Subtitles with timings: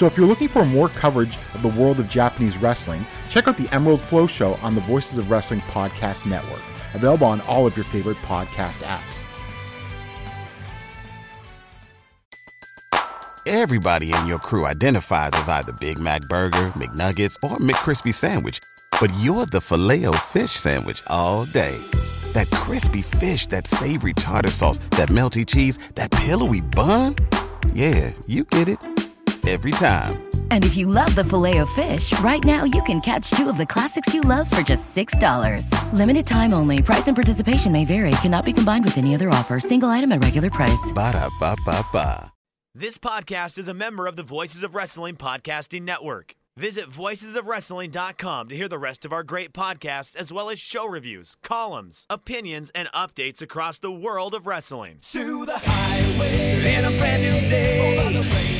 [0.00, 3.58] So if you're looking for more coverage of the world of Japanese wrestling, check out
[3.58, 6.62] the Emerald Flow Show on the Voices of Wrestling Podcast Network,
[6.94, 9.22] available on all of your favorite podcast apps.
[13.46, 18.58] Everybody in your crew identifies as either Big Mac Burger, McNuggets, or McCrispy Sandwich,
[19.02, 21.78] but you're the filet fish Sandwich all day.
[22.32, 27.16] That crispy fish, that savory tartar sauce, that melty cheese, that pillowy bun.
[27.74, 28.78] Yeah, you get it
[29.48, 30.22] every time.
[30.50, 33.56] And if you love the filet of fish, right now you can catch two of
[33.56, 35.92] the classics you love for just $6.
[35.92, 36.82] Limited time only.
[36.82, 38.12] Price and participation may vary.
[38.22, 39.58] Cannot be combined with any other offer.
[39.58, 40.92] Single item at regular price.
[40.94, 42.32] Ba da ba ba ba.
[42.74, 46.36] This podcast is a member of the Voices of Wrestling Podcasting Network.
[46.56, 51.36] Visit voicesofwrestling.com to hear the rest of our great podcasts, as well as show reviews,
[51.42, 54.98] columns, opinions, and updates across the world of wrestling.
[55.02, 58.59] to the highway in a brand new day.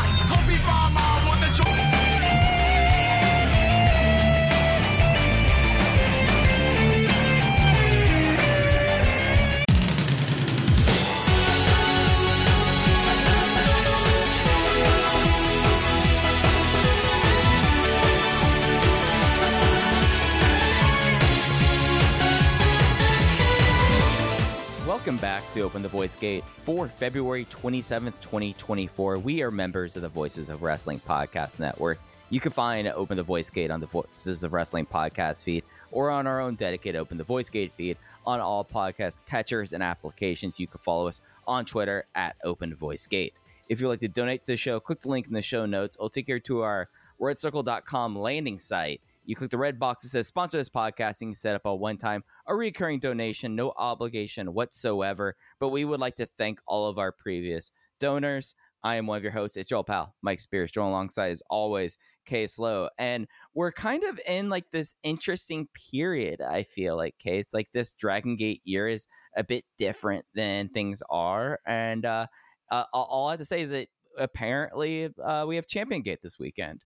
[25.01, 29.17] Welcome back to Open the Voice Gate for February 27th, 2024.
[29.17, 31.99] We are members of the Voices of Wrestling Podcast Network.
[32.29, 36.11] You can find Open the Voice Gate on the Voices of Wrestling podcast feed or
[36.11, 37.97] on our own dedicated Open the Voice Gate feed
[38.27, 40.59] on all podcast catchers and applications.
[40.59, 43.33] You can follow us on Twitter at Open Voice Gate.
[43.69, 45.95] If you'd like to donate to the show, click the link in the show notes.
[45.95, 46.89] It'll take you to our
[47.19, 49.01] redcircle.com landing site.
[49.23, 51.75] You click the red box that says sponsor this podcast and you set up a
[51.75, 55.35] one time a recurring donation, no obligation whatsoever.
[55.59, 58.55] But we would like to thank all of our previous donors.
[58.83, 59.57] I am one of your hosts.
[59.57, 62.89] It's your old pal, Mike Spears, joined alongside as always, Case Low.
[62.97, 67.53] And we're kind of in like this interesting period, I feel like, Case.
[67.53, 69.07] Like this Dragon Gate year is
[69.37, 71.59] a bit different than things are.
[71.65, 72.27] And uh,
[72.71, 76.19] uh, all all I have to say is that apparently uh, we have Champion Gate
[76.23, 76.83] this weekend.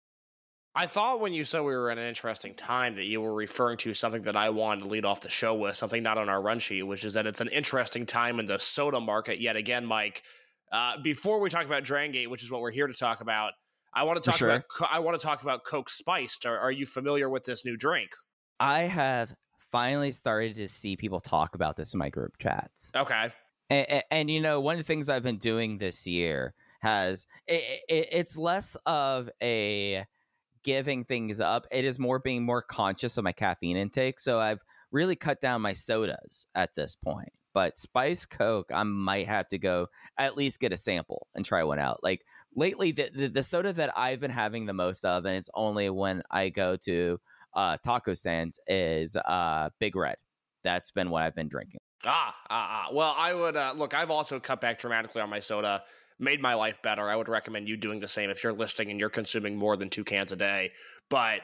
[0.75, 3.77] I thought when you said we were in an interesting time that you were referring
[3.79, 6.41] to something that I wanted to lead off the show with, something not on our
[6.41, 9.85] run sheet, which is that it's an interesting time in the soda market yet again,
[9.85, 10.23] Mike.
[10.71, 13.53] Uh, before we talk about Dragon Gate, which is what we're here to talk about,
[13.93, 14.49] I want to talk sure.
[14.49, 16.45] about I want to talk about Coke Spiced.
[16.45, 18.11] Are, are you familiar with this new drink?
[18.59, 19.33] I have
[19.71, 22.91] finally started to see people talk about this in my group chats.
[22.95, 23.31] Okay.
[23.71, 27.25] And, and, and, you know, one of the things I've been doing this year has
[27.47, 30.05] it, it, it's less of a
[30.63, 31.65] giving things up.
[31.71, 34.19] It is more being more conscious of my caffeine intake.
[34.19, 34.59] So I've
[34.91, 37.29] really cut down my sodas at this point.
[37.53, 39.87] But Spice Coke, I might have to go
[40.17, 41.99] at least get a sample and try one out.
[42.03, 42.21] Like
[42.55, 45.89] lately, the, the, the soda that I've been having the most of, and it's only
[45.89, 47.19] when I go to
[47.53, 50.17] uh, taco stands, is uh, Big Red.
[50.63, 51.79] That's been what I've been drinking.
[52.05, 52.93] Ah, ah, ah.
[52.93, 53.93] Well, I would uh, look.
[53.93, 55.83] I've also cut back dramatically on my soda,
[56.19, 57.09] made my life better.
[57.09, 59.89] I would recommend you doing the same if you're listing and you're consuming more than
[59.89, 60.71] two cans a day.
[61.09, 61.41] But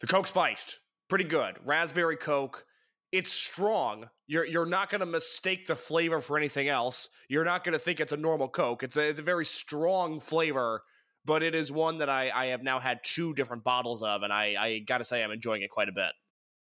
[0.00, 1.56] the Coke spiced, pretty good.
[1.64, 2.64] Raspberry Coke.
[3.10, 4.10] It's strong.
[4.26, 7.08] You're you're not going to mistake the flavor for anything else.
[7.28, 8.82] You're not going to think it's a normal Coke.
[8.82, 10.82] It's a, it's a very strong flavor,
[11.24, 14.32] but it is one that I, I have now had two different bottles of, and
[14.32, 16.12] I, I got to say I'm enjoying it quite a bit.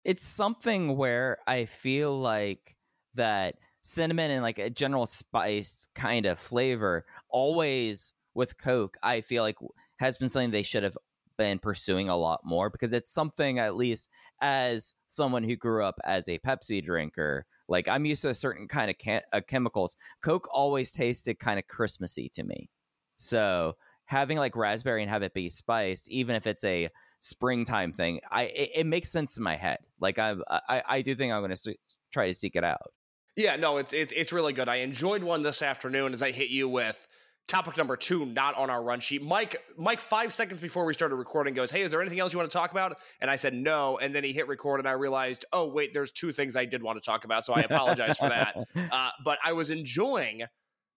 [0.03, 2.75] it's something where I feel like
[3.13, 9.43] that cinnamon and like a general spice kind of flavor always with Coke, I feel
[9.43, 9.57] like
[9.99, 10.97] has been something they should have
[11.37, 14.09] been pursuing a lot more because it's something at least
[14.41, 18.67] as someone who grew up as a Pepsi drinker, like I'm used to a certain
[18.67, 19.95] kind of ca- uh, chemicals.
[20.21, 22.69] Coke always tasted kind of Christmassy to me.
[23.17, 23.75] So
[24.05, 26.89] having like raspberry and have it be spiced, even if it's a
[27.21, 28.19] springtime thing.
[28.29, 29.79] I it, it makes sense in my head.
[29.99, 31.75] Like I I, I do think I'm going to
[32.11, 32.91] try to seek it out.
[33.37, 34.67] Yeah, no, it's it's it's really good.
[34.67, 37.07] I enjoyed one this afternoon as I hit you with
[37.47, 39.21] topic number two, not on our run sheet.
[39.21, 42.39] Mike, Mike, five seconds before we started recording, goes, "Hey, is there anything else you
[42.39, 44.93] want to talk about?" And I said no, and then he hit record, and I
[44.93, 48.17] realized, oh wait, there's two things I did want to talk about, so I apologize
[48.17, 48.55] for that.
[48.91, 50.43] Uh, but I was enjoying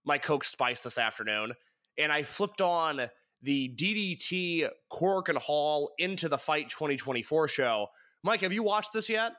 [0.05, 1.53] my Coke Spice this afternoon,
[1.99, 3.09] and I flipped on
[3.43, 7.87] the DDT Korakuen Hall into the Fight 2024 show.
[8.23, 9.33] Mike, have you watched this yet?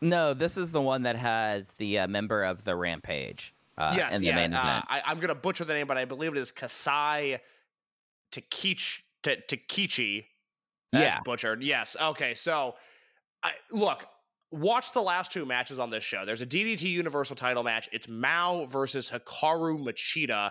[0.00, 3.54] No, this is the one that has the uh, member of the Rampage.
[3.78, 4.38] Uh, yes, yeah.
[4.52, 4.82] uh.
[4.88, 7.38] I, I'm going to butcher the name, but I believe it is Kasai
[8.32, 10.24] Takich, T- Takichi.
[10.92, 11.20] That's Yeah.
[11.24, 11.62] butchered.
[11.62, 11.96] Yes.
[12.00, 12.34] Okay.
[12.34, 12.74] So,
[13.42, 14.04] I, look,
[14.50, 16.24] watch the last two matches on this show.
[16.24, 17.88] There's a DDT Universal title match.
[17.92, 20.50] It's Mao versus Hikaru Machida.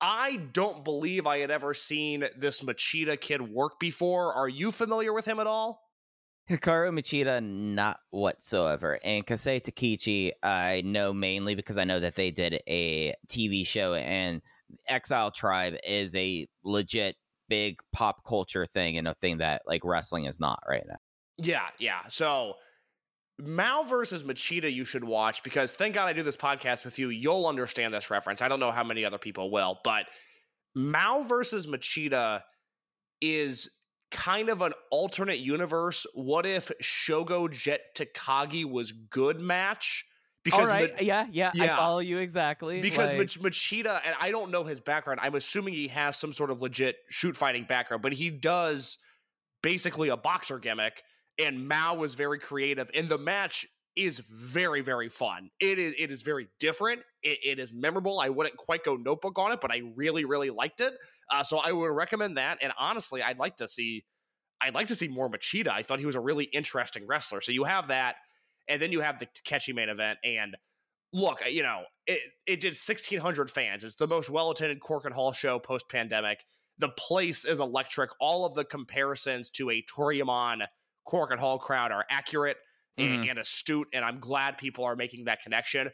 [0.00, 4.32] I don't believe I had ever seen this Machida kid work before.
[4.34, 5.80] Are you familiar with him at all?
[6.50, 8.98] Hikaru Machida, not whatsoever.
[9.02, 13.94] And Kasei Takichi, I know mainly because I know that they did a TV show,
[13.94, 14.42] and
[14.86, 17.16] Exile Tribe is a legit
[17.48, 20.96] big pop culture thing and a thing that like wrestling is not right now.
[21.38, 22.00] Yeah, yeah.
[22.08, 22.54] So
[23.38, 27.08] Mao versus Machida, you should watch because thank God I do this podcast with you.
[27.08, 28.42] You'll understand this reference.
[28.42, 30.06] I don't know how many other people will, but
[30.74, 32.42] Mao versus Machida
[33.20, 33.70] is
[34.14, 36.06] kind of an alternate universe.
[36.14, 40.06] What if Shogo Jet Takagi was good match?
[40.44, 42.80] Because All right, Ma- yeah, yeah, I follow you exactly.
[42.80, 45.20] because like- Machida, and I don't know his background.
[45.22, 48.98] I'm assuming he has some sort of legit shoot fighting background, but he does
[49.62, 51.02] basically a boxer gimmick.
[51.38, 55.50] And Mao was very creative, In the match is very, very fun.
[55.60, 57.02] It is, it is very different.
[57.22, 58.20] It, it is memorable.
[58.20, 60.94] I wouldn't quite go notebook on it, but I really, really liked it.
[61.30, 62.58] Uh, so I would recommend that.
[62.60, 64.04] And honestly, I'd like to see,
[64.60, 65.68] I'd like to see more Machida.
[65.68, 67.40] I thought he was a really interesting wrestler.
[67.40, 68.16] So you have that,
[68.68, 70.56] and then you have the Takeshi main event, and
[71.12, 73.84] look, you know, it, it did 1,600 fans.
[73.84, 76.44] It's the most well attended Korakuen Hall show post pandemic.
[76.78, 78.10] The place is electric.
[78.20, 80.66] All of the comparisons to a Toryumon
[81.04, 82.56] Cork and Hall crowd are accurate
[82.98, 85.90] and, and astute, and I'm glad people are making that connection.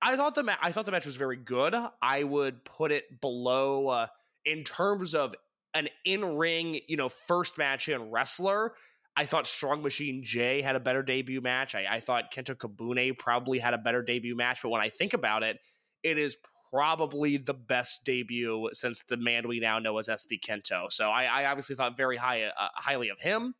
[0.00, 1.74] I thought the ma- I thought the match was very good.
[2.02, 4.06] I would put it below uh,
[4.44, 5.34] in terms of
[5.74, 8.74] an in ring, you know, first match in wrestler.
[9.16, 11.74] I thought Strong Machine J had a better debut match.
[11.74, 14.60] I, I thought Kento Kabune probably had a better debut match.
[14.62, 15.58] But when I think about it,
[16.04, 16.36] it is
[16.70, 20.92] probably the best debut since the man we now know as SB Kento.
[20.92, 23.54] So I, I obviously thought very high, uh, highly of him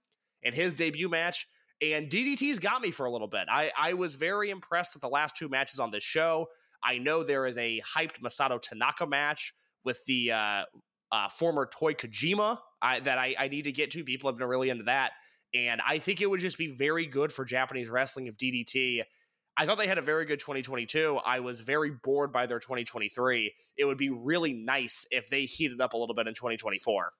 [0.44, 1.48] and his debut match.
[1.80, 3.46] And DDT's got me for a little bit.
[3.48, 6.48] I, I was very impressed with the last two matches on this show.
[6.82, 9.54] I know there is a hyped Masato Tanaka match
[9.84, 10.62] with the uh,
[11.12, 14.04] uh, former Toi Kojima I, that I, I need to get to.
[14.04, 15.12] People have been really into that.
[15.54, 19.02] And I think it would just be very good for Japanese wrestling if DDT.
[19.56, 21.18] I thought they had a very good 2022.
[21.24, 23.52] I was very bored by their 2023.
[23.76, 27.12] It would be really nice if they heated up a little bit in 2024.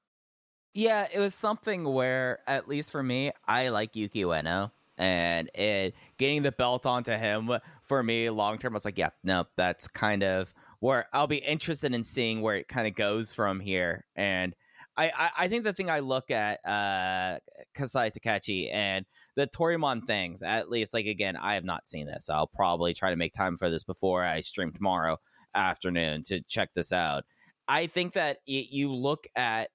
[0.75, 5.95] Yeah, it was something where, at least for me, I like Yuki Ueno, and it
[6.19, 7.51] getting the belt onto him
[7.83, 8.75] for me long term.
[8.75, 12.57] I was like, yeah, no, that's kind of where I'll be interested in seeing where
[12.57, 14.05] it kind of goes from here.
[14.15, 14.55] And
[14.97, 17.39] I, I, I think the thing I look at uh
[17.75, 19.05] Kasai Takechi and
[19.37, 22.29] the Toryumon things, at least like again, I have not seen this.
[22.31, 25.19] I'll probably try to make time for this before I stream tomorrow
[25.55, 27.25] afternoon to check this out.
[27.69, 29.71] I think that you look at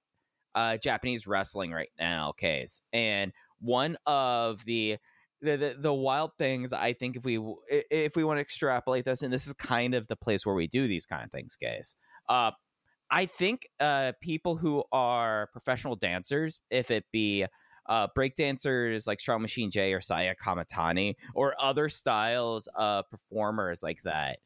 [0.55, 4.98] uh, Japanese wrestling right now, case, and one of the
[5.41, 9.22] the, the the wild things I think if we if we want to extrapolate this,
[9.22, 11.95] and this is kind of the place where we do these kind of things, case.
[12.29, 12.51] Uh,
[13.12, 17.45] I think uh, people who are professional dancers, if it be
[17.88, 23.83] uh, break dancers like Strong Machine J or Saya Kamitani or other styles of performers
[23.83, 24.39] like that,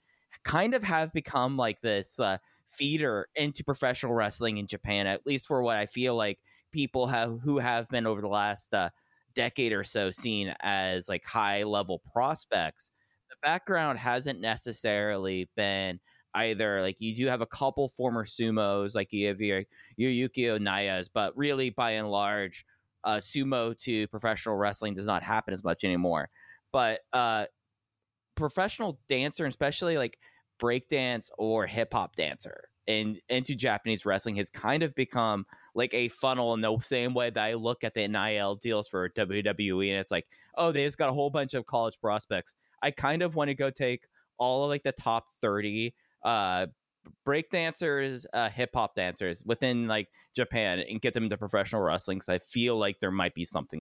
[0.44, 2.38] kind of have become like this uh,
[2.70, 6.40] feeder into professional wrestling in Japan, at least for what I feel like
[6.72, 8.90] people have who have been over the last uh,
[9.36, 12.92] decade or so seen as like high level prospects.
[13.30, 16.00] The background hasn't necessarily been
[16.34, 19.64] either like you do have a couple former sumos like you have your
[19.96, 22.66] your Yukio Nayas, but really by and large,
[23.04, 26.30] uh, sumo to professional wrestling does not happen as much anymore.
[26.72, 27.46] But uh,
[28.36, 30.18] professional dancer, especially like
[30.60, 35.46] breakdance or hip hop dancer in into Japanese wrestling has kind of become
[35.76, 39.10] like a funnel in the same way that I look at the NIL deals for
[39.10, 42.56] WWE and it's like, oh, they just got a whole bunch of college prospects.
[42.82, 44.06] I kind of want to go take
[44.38, 46.68] all of like the top 30 uh
[47.24, 52.18] break dancers, uh, hip hop dancers within like Japan and get them into professional wrestling.
[52.18, 53.80] Because I feel like there might be something.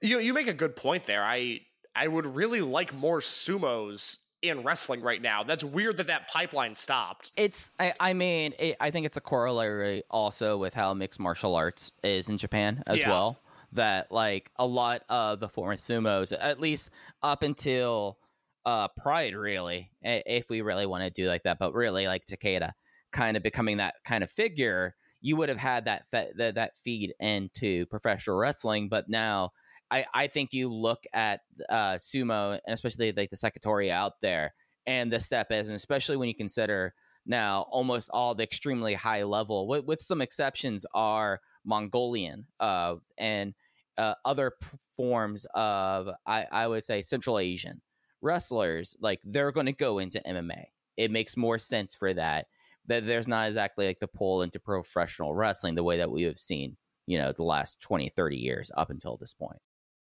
[0.00, 1.22] You you make a good point there.
[1.24, 1.60] I
[1.94, 5.42] I would really like more sumos in wrestling right now.
[5.44, 7.32] That's weird that that pipeline stopped.
[7.36, 11.54] It's I, I mean it, I think it's a corollary also with how mixed martial
[11.54, 13.10] arts is in Japan as Yeah.
[13.10, 13.38] well.
[13.74, 16.90] That like a lot of the former sumos, at least
[17.22, 18.18] up until
[18.66, 22.72] uh Pride, really, if we really want to do like that, but really like Takeda
[23.12, 26.72] kind of becoming that kind of figure, you would have had that fe- that, that
[26.84, 28.88] feed into professional wrestling.
[28.88, 29.52] But now,
[29.92, 34.54] I I think you look at uh sumo and especially like the Sekitori out there
[34.86, 36.94] and the step is, and especially when you consider
[37.24, 43.54] now almost all the extremely high level, with, with some exceptions, are Mongolian uh, and
[43.96, 47.80] uh, other p- forms of, I, I would say, Central Asian
[48.20, 48.96] wrestlers.
[49.00, 50.64] Like they're going to go into MMA.
[50.96, 52.46] It makes more sense for that.
[52.86, 56.40] That there's not exactly like the pull into professional wrestling the way that we have
[56.40, 59.60] seen, you know, the last 20, 30 years up until this point.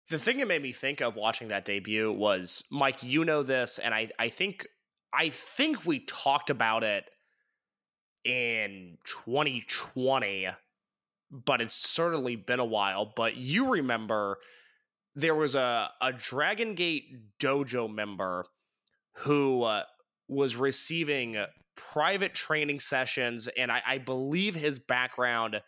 [0.09, 3.79] The thing it made me think of watching that debut was Mike, you know this,
[3.79, 4.67] and I, I think
[5.11, 7.05] I think we talked about it
[8.23, 10.49] in 2020,
[11.31, 13.13] but it's certainly been a while.
[13.15, 14.37] But you remember
[15.15, 17.05] there was a, a Dragon Gate
[17.39, 18.45] dojo member
[19.13, 19.83] who uh,
[20.27, 21.37] was receiving
[21.75, 25.61] private training sessions, and I, I believe his background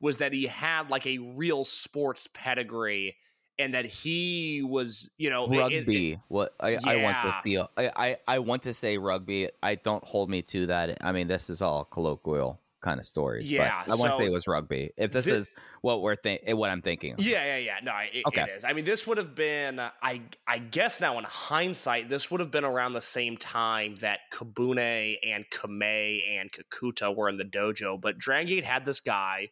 [0.00, 3.16] was that he had like a real sports pedigree
[3.58, 6.20] and that he was, you know, it- it- rugby.
[6.28, 7.70] what I, I want to feel.
[7.76, 9.50] I, I I want to say rugby.
[9.62, 10.98] I don't hold me to that.
[11.02, 13.50] I mean, this is all colloquial kind of stories.
[13.50, 14.92] Yeah, but I want to say it was rugby.
[14.96, 15.48] If this thi- is
[15.82, 17.14] what we're think, eh, what I'm thinking.
[17.14, 17.20] of.
[17.20, 17.78] Yeah, yeah, yeah.
[17.82, 18.42] No, it, Okay.
[18.42, 18.64] it is.
[18.64, 22.52] I mean, this would have been, I, I guess now in hindsight, this would have
[22.52, 28.00] been around the same time that Kabune and Kamei and Kakuta were in the dojo.
[28.00, 29.48] But Dragon Gate had this guy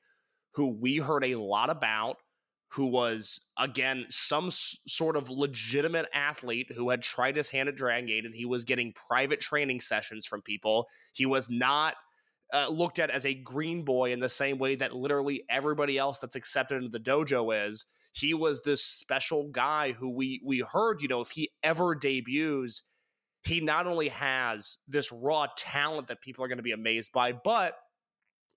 [0.53, 2.19] who we heard a lot about,
[2.69, 7.77] who was again some s- sort of legitimate athlete who had tried his hand at
[7.77, 10.87] Dragon Gate, and he was getting private training sessions from people.
[11.15, 11.95] He was not
[12.53, 16.21] uh, looked at as a green boy in the same way that literally everybody else
[16.21, 17.85] that's accepted into the dojo is.
[18.13, 22.83] He was this special guy who we we heard, you know, if he ever debuts,
[23.45, 27.33] he not only has this raw talent that people are going to be amazed by,
[27.33, 27.75] but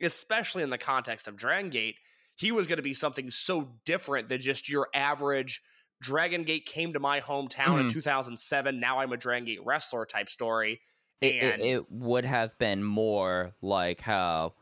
[0.01, 1.95] especially in the context of Dragon Gate,
[2.39, 5.61] he was going to be something so different than just your average
[6.01, 7.91] Dragon Gate came to my hometown in Mhm.
[7.91, 8.79] 2007.
[8.79, 10.79] Now I'm a Dragon Gate wrestler type story.
[11.19, 14.53] It, it, it would have been more like how,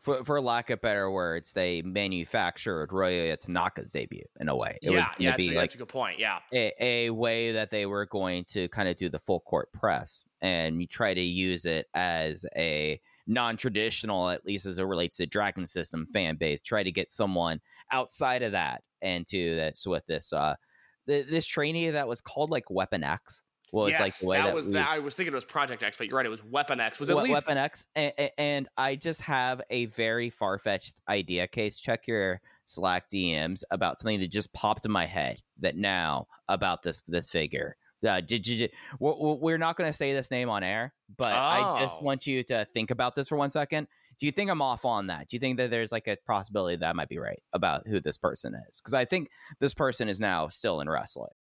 [0.00, 4.78] for for lack of better words, they manufactured Ryoya Tanaka's debut in a way.
[4.80, 6.18] It yeah, was yeah, that's, be a, like that's a good point.
[6.18, 6.38] Yeah.
[6.54, 10.22] a, a way that they were going to kind of do the full court press
[10.40, 15.26] and you try to use it as a non-traditional at least as it relates to
[15.26, 17.60] dragon system fan base try to get someone
[17.92, 20.54] outside of that into this with this uh
[21.08, 24.46] th- this trainee that was called like weapon x was yes, like the way that,
[24.46, 24.88] that, was we- that.
[24.88, 26.26] I was thinking it was Project X, but you're right.
[26.26, 27.00] It was Weapon X.
[27.00, 31.00] Was at we- least Weapon X, and, and I just have a very far fetched
[31.08, 31.46] idea.
[31.46, 35.40] Case, check your Slack DMs about something that just popped in my head.
[35.58, 37.76] That now about this this figure.
[38.06, 38.22] Uh,
[38.98, 42.04] we're, not going to say this name on air, but I just Oh.
[42.04, 43.88] want you to think about this for one second.
[44.18, 45.28] Do you think I'm off on that?
[45.28, 48.00] Do you think that there's like a possibility that I might be right about who
[48.00, 48.80] this person is?
[48.80, 49.28] Because I think
[49.60, 51.32] this person is now still in wrestling.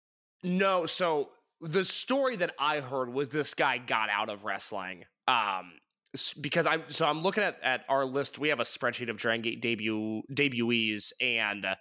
[0.42, 1.30] No, so
[1.60, 5.04] the story that I heard was this guy got out of wrestling.
[5.28, 5.74] Um
[6.40, 8.38] because I'm so I'm looking at, at our list.
[8.38, 11.74] We have a spreadsheet of Dragon Gate debut debutees, and uh,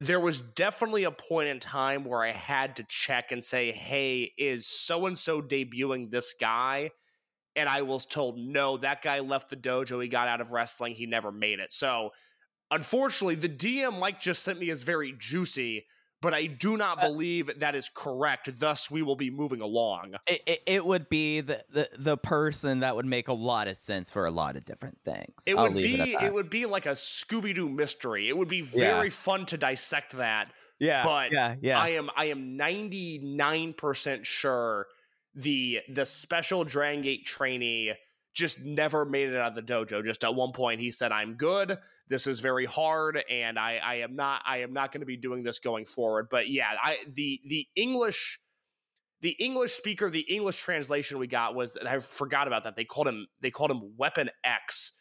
[0.00, 4.32] there was definitely a point in time where I had to check and say, "Hey,
[4.38, 6.90] is so and so debuting this guy?"
[7.56, 10.02] And I was told, "No, that guy left the dojo.
[10.02, 10.94] He got out of wrestling.
[10.94, 12.12] He never made it." So,
[12.70, 15.86] unfortunately, the DM Mike just sent me is very juicy
[16.20, 18.58] but I do not uh, believe that is correct.
[18.58, 20.14] Thus, we will be moving along.
[20.26, 23.76] It, it, it would be the, the the person that would make a lot of
[23.76, 25.44] sense for a lot of different things.
[25.46, 28.28] It I'll would be it, it, would be like a Scooby Doo mystery.
[28.28, 28.94] It would be Yeah.
[28.94, 30.50] very fun to dissect that.
[30.78, 31.78] yeah, but yeah, yeah.
[31.80, 34.86] I am I am ninety nine percent sure
[35.34, 37.92] the the special Dragon Gate trainee
[38.38, 40.04] just never made it out of the dojo.
[40.04, 41.76] Just at one point, he said, "I'm good.
[42.08, 45.16] This is very hard, and I I am not I am not going to be
[45.16, 48.40] doing this going forward." But yeah, I the the English.
[49.20, 52.76] The English speaker, the English translation we got was I forgot about that.
[52.76, 54.92] They called him they called him Weapon X,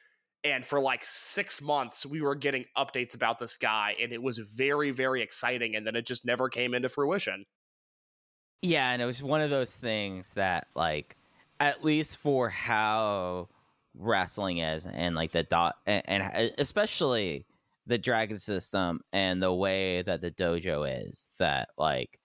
[0.43, 4.39] and for like six months we were getting updates about this guy, and it was
[4.39, 5.75] very very exciting.
[5.75, 7.45] And then it just never came into fruition.
[8.63, 11.15] Yeah, and it was one of those things that, like,
[11.59, 13.49] at least for how
[13.95, 17.45] wrestling is and like the dot and, and uh, especially
[17.87, 22.19] the dragon system and the way that the dojo is that like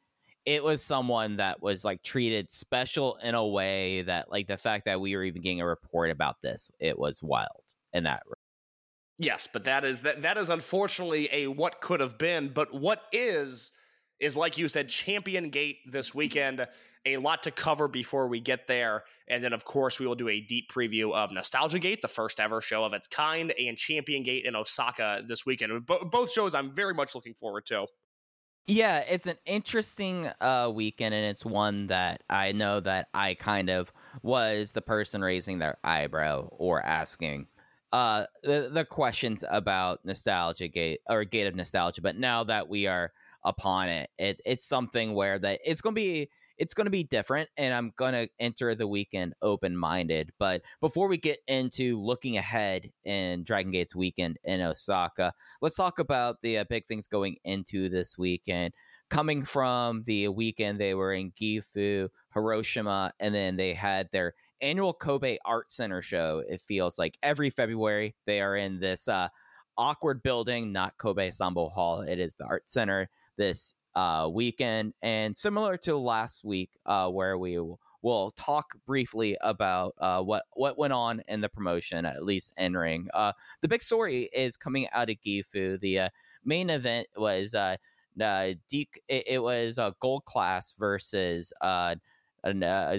[0.45, 4.85] it was someone that was like treated special in a way that like the fact
[4.85, 7.63] that we were even getting a report about this it was wild
[7.95, 8.23] in that
[9.23, 13.03] Yes, but that is that that is unfortunately a what could have been, but what
[13.13, 13.71] is
[14.19, 16.67] is like you said Champion Gate this weekend.
[17.05, 20.29] A lot to cover before we get there, and then of course we will do
[20.29, 24.23] a deep preview of Nostalgia Gate, the first ever show of its kind, and Champion
[24.23, 25.85] Gate in Osaka this weekend.
[25.85, 27.87] Bo- both shows I'm very much looking forward to.
[28.69, 33.69] Yeah, it's an interesting uh, weekend, and it's one that I know that I kind
[33.69, 33.93] of
[34.23, 37.49] was the person raising their eyebrow or asking
[37.93, 42.03] uh, the the questions about nostalgia gate or gate of nostalgia.
[42.03, 43.13] But now that we are
[43.45, 47.05] upon it, it it's something where that it's going to be it's going to be
[47.05, 52.01] different and i'm going to enter the weekend open minded but before we get into
[52.01, 57.07] looking ahead in dragon gate's weekend in osaka let's talk about the uh, big things
[57.07, 58.75] going into this weekend.
[59.11, 64.95] Coming from the weekend they were in gifu hiroshima and then they had their annual
[64.95, 68.15] kobe art center show it feels like every february.
[68.27, 69.29] They are in this uh,
[69.77, 72.01] awkward building not kobe sambo hall.
[72.01, 74.95] It is the art center this uh, weekend.
[75.03, 80.45] And similar to last week, uh, where we w- will talk briefly about uh, what
[80.55, 83.09] what went on in the promotion, at least in ring.
[83.15, 85.81] Uh, the big story is coming out of Gifu.
[85.81, 86.09] The uh,
[86.45, 87.77] main event was uh,
[88.21, 91.95] uh, Deke, it, it was a gold class versus uh,
[92.45, 92.99] an, uh,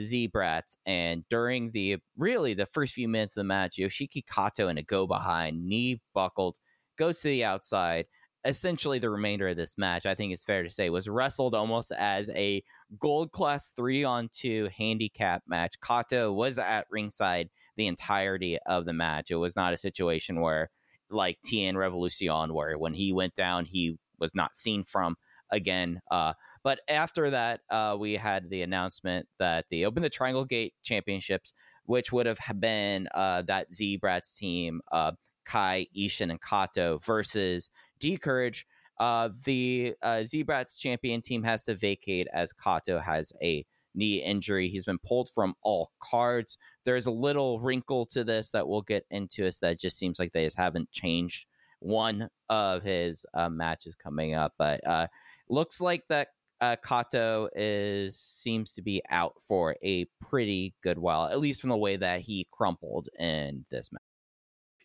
[0.85, 4.83] and during the really the first few minutes of the match, Yoshiki Kato in a
[4.83, 6.57] go behind, knee buckled,
[6.97, 8.05] goes to the outside
[8.45, 11.91] essentially the remainder of this match, I think it's fair to say, was wrestled almost
[11.91, 12.63] as a
[12.99, 15.75] gold class three on two handicap match.
[15.81, 19.31] Kato was at ringside the entirety of the match.
[19.31, 20.69] It was not a situation where,
[21.09, 25.15] like Tien Revolucion, where when he went down, he was not seen from
[25.51, 26.01] again.
[26.11, 26.33] Uh,
[26.63, 31.53] but after that, uh, we had the announcement that they opened the Triangle Gate Championships,
[31.85, 35.11] which would have been uh, that Z Brats team, uh,
[35.45, 38.65] Kai, Ishin, and Kato versus D'courage.
[38.99, 44.69] Uh, the uh, Z-Brats champion team has to vacate as Kato has a knee injury.
[44.69, 46.57] He's been pulled from all cards.
[46.85, 50.31] There's a little wrinkle to this that we'll get into us that just seems like
[50.31, 51.45] they just haven't changed
[51.79, 54.53] one of his uh, matches coming up.
[54.57, 55.07] But uh,
[55.49, 56.29] looks like that
[56.61, 61.71] uh, Kato is seems to be out for a pretty good while, at least from
[61.71, 64.02] the way that he crumpled in this match.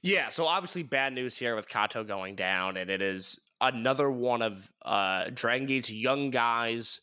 [0.03, 4.43] Yeah, so obviously bad news here with Kato going down, and it is another one
[4.43, 7.01] of uh, Dragon Gate's young guys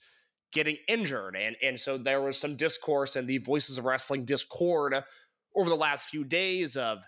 [0.54, 5.04] getting injured, and and so there was some discourse in the Voices of Wrestling Discord
[5.56, 7.04] over the last few days of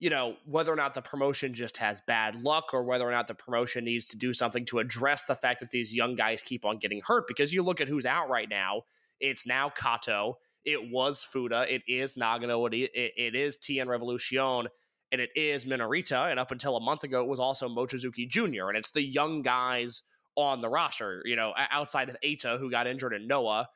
[0.00, 3.26] you know whether or not the promotion just has bad luck or whether or not
[3.26, 6.64] the promotion needs to do something to address the fact that these young guys keep
[6.64, 8.82] on getting hurt because you look at who's out right now
[9.20, 14.66] it's now kato it was fuda it is nagano it, it, it is tien revolucion
[15.14, 16.28] and it is Minorita.
[16.28, 18.68] And up until a month ago, it was also Mochizuki Jr.
[18.68, 20.02] And it's the young guys
[20.34, 23.68] on the roster, you know, outside of Eita, who got injured in Noah.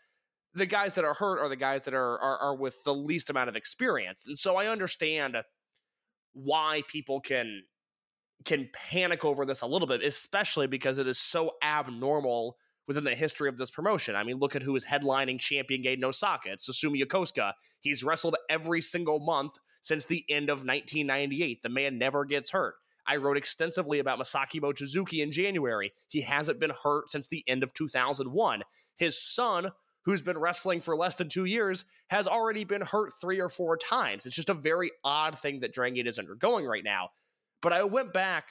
[0.54, 3.30] The guys that are hurt are the guys that are, are, are with the least
[3.30, 4.24] amount of experience.
[4.26, 5.36] And so I understand
[6.32, 7.62] why people can
[8.44, 12.56] can panic over this a little bit, especially because it is so abnormal
[12.88, 14.16] within the history of this promotion.
[14.16, 16.52] I mean, look at who is headlining Champion Gate in Osaka.
[16.52, 17.52] It's Susumu Yokosuka.
[17.80, 21.62] He's wrestled every single month since the end of 1998.
[21.62, 22.74] The man never gets hurt.
[23.06, 25.92] I wrote extensively about Masaki Mochizuki in January.
[26.08, 28.62] He hasn't been hurt since the end of 2001.
[28.96, 29.68] His son,
[30.04, 33.76] who's been wrestling for less than two years, has already been hurt three or four
[33.76, 34.26] times.
[34.26, 37.10] It's just a very odd thing that Dragon Gate is undergoing right now.
[37.60, 38.48] But I went back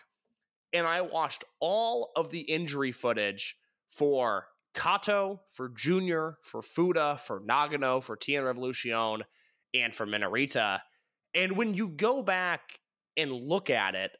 [0.73, 3.55] and I watched all of the injury footage
[3.89, 9.21] for Kato, for Junior, for Fuda, for Nagano, for Tien Revolucion,
[9.73, 10.81] and for Minorita.
[11.33, 12.79] And when you go back
[13.15, 14.11] and look at it,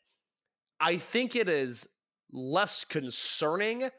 [0.79, 1.87] I think it is
[2.31, 3.89] less concerning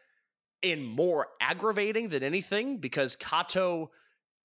[0.63, 3.91] and more aggravating than anything because Kato,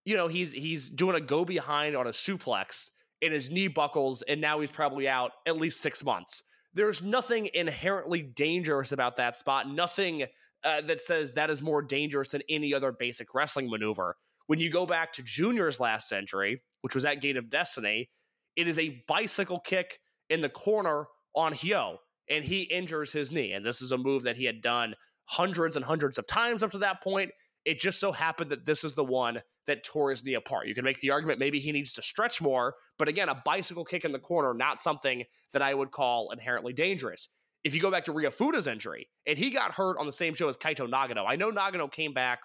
[0.05, 4.21] you know, he's he's doing a go behind on a suplex and his knee buckles,
[4.23, 6.43] and now he's probably out at least six months.
[6.73, 9.69] There's nothing inherently dangerous about that spot.
[9.69, 10.25] Nothing
[10.63, 14.15] uh, that says that is more dangerous than any other basic wrestling maneuver.
[14.47, 18.09] When you go back to Junior's last century, which was at Gate of Destiny,
[18.55, 19.99] it is a bicycle kick
[20.29, 21.97] in the corner on Hyo,
[22.29, 23.53] and he injures his knee.
[23.53, 24.95] And this is a move that he had done
[25.25, 27.31] hundreds and hundreds of times up to that point.
[27.65, 30.67] It just so happened that this is the one that tore his knee apart.
[30.67, 33.85] You can make the argument maybe he needs to stretch more, but again, a bicycle
[33.85, 35.23] kick in the corner, not something
[35.53, 37.29] that I would call inherently dangerous.
[37.63, 40.49] If you go back to Ryofuda's injury, and he got hurt on the same show
[40.49, 42.39] as Kaito Nagano, I know Nagano came back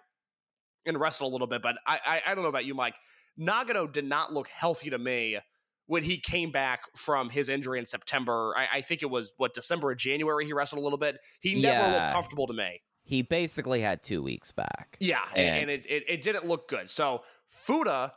[0.87, 2.95] and wrestled a little bit, but I, I, I don't know about you, Mike.
[3.39, 5.39] Nagano did not look healthy to me
[5.87, 8.55] when he came back from his injury in September.
[8.57, 11.19] I, I think it was what December or January he wrestled a little bit.
[11.41, 12.01] He never Yeah.
[12.03, 12.81] looked comfortable to me.
[13.05, 14.97] He basically had two weeks back.
[15.01, 16.91] Yeah, and, And- and it, it, it didn't look good.
[16.91, 18.13] So Fuda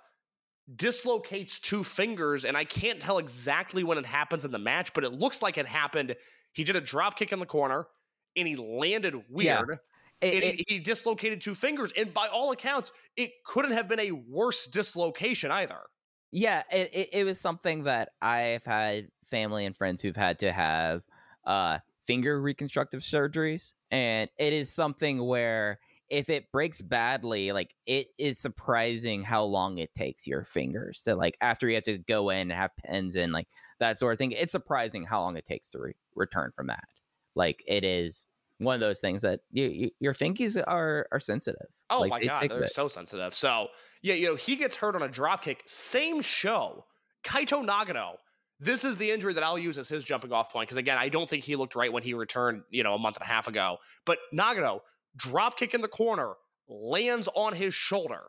[0.74, 5.04] dislocates two fingers, and I can't tell exactly when it happens in the match, but
[5.04, 6.16] it looks like it happened.
[6.54, 7.86] He did a drop kick in the corner,
[8.36, 9.22] and he landed Yeah.
[9.30, 9.80] weird.
[10.22, 13.88] It- and it- he, he dislocated two fingers, and by all accounts, it couldn't have
[13.88, 15.80] been a worse dislocation either.
[16.32, 20.52] Yeah, it, it, it was something that I've had family and friends who've had to
[20.52, 21.02] have
[21.46, 23.74] uh, finger reconstructive surgeries.
[23.90, 29.78] And it is something where if it breaks badly, like it is surprising how long
[29.78, 33.16] it takes your fingers to like after you have to go in and have pins
[33.16, 33.48] and like
[33.82, 34.32] that sort of thing.
[34.32, 36.86] It's surprising how long it takes to re- return from that.
[37.36, 38.26] Like it is
[38.60, 41.68] one of those things that you, you, your fingies are are sensitive.
[41.90, 42.70] Oh Like, my god, they're it.
[42.70, 43.36] so sensitive.
[43.36, 43.68] So
[44.02, 45.64] yeah, you know, he gets hurt on a drop kick.
[45.68, 46.86] Same show.
[47.24, 48.14] Kaito Nagano.
[48.60, 51.10] This is the injury that I'll use as his jumping off point because again, I
[51.10, 53.48] don't think he looked right when he returned, you know, a month and a half
[53.48, 53.78] ago.
[54.06, 54.82] But Nagano,
[55.16, 56.34] drop kick in the corner,
[56.70, 58.22] lands on his shoulder.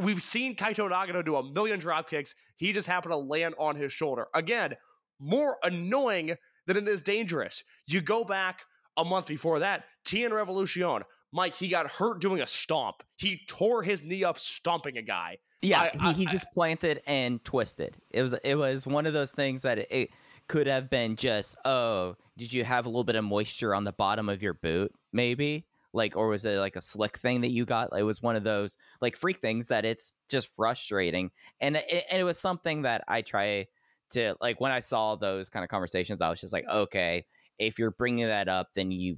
[0.00, 2.34] We've seen Kaito Nagano do a million drop kicks.
[2.56, 4.26] He just happened to land on his shoulder.
[4.34, 4.74] Again,
[5.18, 6.34] more annoying
[6.66, 7.62] than it is dangerous.
[7.86, 8.64] You go back
[8.96, 11.02] a month before that, Tien Revolution.
[11.32, 12.96] Mike, he got hurt doing a stomp.
[13.16, 15.38] He tore his knee up stomping a guy.
[15.62, 17.96] Yeah, I- I- he, he I- just planted and twisted.
[18.10, 20.10] It was it was one of those things that it, it
[20.48, 23.92] could have been just oh, did you have a little bit of moisture on the
[23.92, 25.66] bottom of your boot, maybe?
[25.92, 27.90] Like, or was it like a slick thing that you got?
[27.96, 32.20] It was one of those like freak things that it's just frustrating, and it, and
[32.20, 33.66] it was something that I try
[34.12, 37.24] to like when I saw those kind of conversations, I was just like, okay,
[37.58, 39.16] if you're bringing that up, then you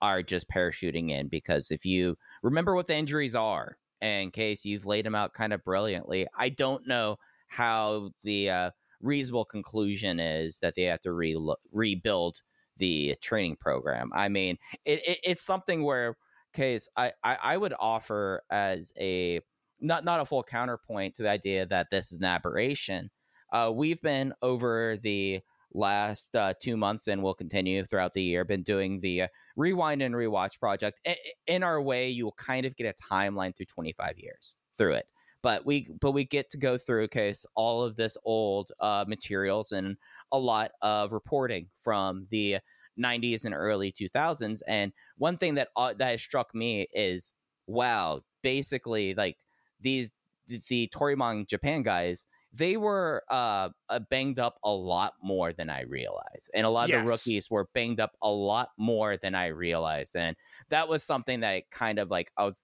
[0.00, 4.84] are just parachuting in because if you remember what the injuries are in case you've
[4.84, 6.26] laid them out kind of brilliantly.
[6.36, 11.38] I don't know how the uh, reasonable conclusion is that they have to re-
[11.70, 12.42] rebuild
[12.76, 14.10] the training program.
[14.14, 16.16] I mean, it, it, it's something where,
[16.52, 19.40] case I, I I would offer as a
[19.80, 23.10] not not a full counterpoint to the idea that this is an aberration.
[23.52, 25.40] Uh, we've been over the
[25.74, 30.02] last uh, two months and will continue throughout the year been doing the uh, rewind
[30.02, 33.66] and rewatch project I- in our way you will kind of get a timeline through
[33.66, 35.06] 25 years through it
[35.42, 39.72] but we but we get to go through case all of this old uh, materials
[39.72, 39.96] and
[40.32, 42.58] a lot of reporting from the
[42.96, 47.32] 90s and early 2000s and one thing that uh, that has struck me is
[47.66, 49.38] wow basically like
[49.80, 50.12] these
[50.48, 55.82] the Toryumon Japan guys they were uh, uh, banged up a lot more than I
[55.84, 57.00] realized, and a lot of Yes.
[57.00, 60.36] the rookies were banged up a lot more than I realized, and
[60.68, 62.58] that was something that kind of like I was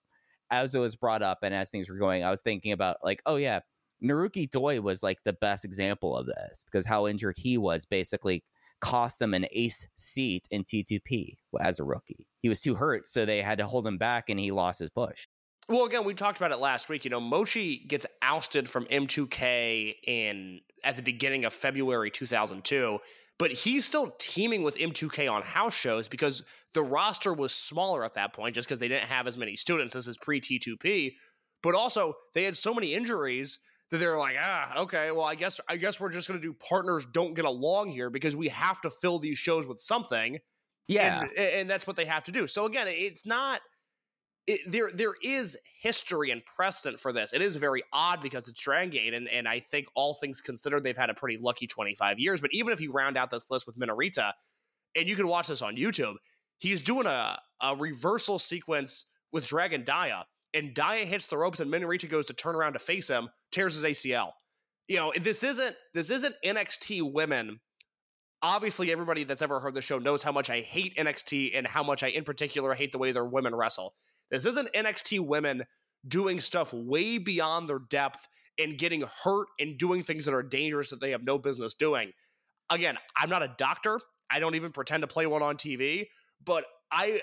[0.51, 3.23] as it was brought up and as things were going, I was thinking about like,
[3.27, 3.61] oh yeah,
[4.03, 8.45] Naruki Doi was like the best example of this because how injured he was basically
[8.81, 12.27] cost them an ace seat in T2P as a rookie.
[12.41, 14.91] He was too hurt, so they had to hold him back, and he lost his
[14.91, 15.27] push.
[15.69, 17.05] Well, again, we talked about it last week.
[17.05, 22.99] You know, Mochi gets ousted from M2K in at the beginning of February 2002,
[23.39, 28.15] but he's still teaming with M2K on house shows because the roster was smaller at
[28.15, 29.95] that point, just because they didn't have as many students.
[29.95, 31.15] This is pre T2P,
[31.63, 33.59] but also they had so many injuries
[33.91, 37.07] that they're like, ah, okay, well, I guess I guess we're just gonna do partners
[37.07, 40.39] don't get along here because we have to fill these shows with something
[40.89, 42.47] Yeah, and, and that's what they have to do.
[42.47, 43.61] So again, it's not
[44.47, 44.91] it, there.
[44.93, 47.35] There is history and precedent for this.
[47.35, 50.83] It is very odd because it's Dragon Gate, and and I think all things considered,
[50.83, 52.41] they've had a pretty lucky twenty five years.
[52.41, 54.33] But even if you round out this list with Minorita,
[54.97, 56.15] and you can watch this on YouTube,
[56.57, 60.25] he's doing a a reversal sequence with Dragon Dia,
[60.55, 63.75] and Dia hits the ropes, and Minorita goes to turn around to face him, tears
[63.75, 64.33] his ACL.
[64.89, 67.61] You know, this isn't this isn't NXT women
[68.43, 71.83] obviously everybody that's ever heard the show knows how much I hate NXT and how
[71.83, 73.95] much I in particular hate the way their women wrestle.
[74.31, 75.65] This isn't NXT women
[76.07, 80.91] doing stuff way beyond their depth and getting hurt and doing things that are dangerous
[80.91, 82.13] that they have no business doing.
[82.71, 84.01] Again, I'm not a doctor.
[84.31, 86.07] I don't even pretend to play one on TV,
[86.45, 87.23] but I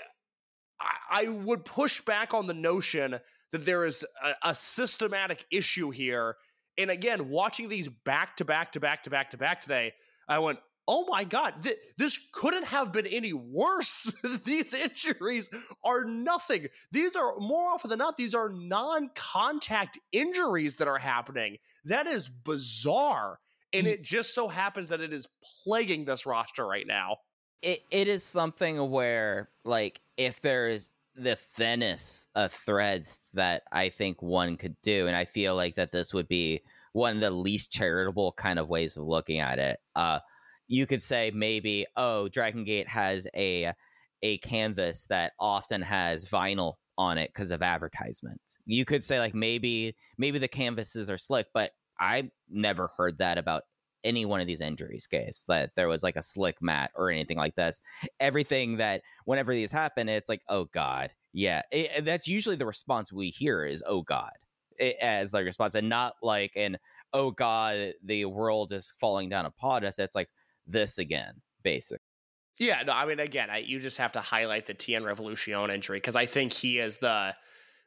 [0.80, 3.18] I, I would push back on the notion
[3.52, 6.36] that there is a, a systematic issue here.
[6.78, 9.92] And again, watching these back to back to back to back to back today,
[10.28, 10.58] I went,
[10.88, 14.12] oh my god, th- this couldn't have been any worse.
[14.44, 15.48] these injuries
[15.84, 16.66] are nothing.
[16.92, 21.56] These are more often than not, these are non-contact injuries that are happening.
[21.84, 23.38] That is bizarre.
[23.72, 25.28] And it just so happens that it is
[25.64, 27.16] plaguing this roster right now.
[27.62, 33.88] It it is something where like if there is the thinnest of threads that I
[33.88, 37.30] think one could do, and I feel like that this would be one of the
[37.30, 39.78] least charitable kind of ways of looking at it.
[39.94, 40.20] Uh,
[40.68, 43.72] you could say maybe, oh, Dragon Gate has a
[44.22, 48.58] a canvas that often has vinyl on it because of advertisements.
[48.64, 53.38] You could say like maybe maybe the canvases are slick, but I never heard that
[53.38, 53.64] about
[54.04, 57.36] any one of these injuries case that there was like a slick mat or anything
[57.36, 57.80] like this.
[58.20, 61.62] Everything that whenever these happen, it's like, oh god, yeah.
[61.70, 64.32] It, that's usually the response we hear is, oh god,
[64.78, 66.78] it, as like response, and not like an
[67.12, 69.98] oh god, the world is falling down upon us.
[69.98, 70.28] It's like
[70.66, 72.00] this again, basic.
[72.58, 75.98] Yeah, no, I mean, again, I, you just have to highlight the Tien Revolution injury
[75.98, 77.34] because I think he is the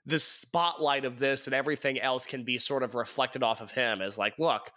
[0.05, 4.01] the spotlight of this, and everything else can be sort of reflected off of him.
[4.01, 4.71] As like, look,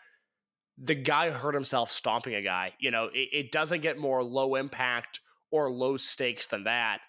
[0.83, 2.73] the guy hurt himself stomping a guy.
[2.81, 7.01] You know, it, it doesn't get more low impact or low stakes than that.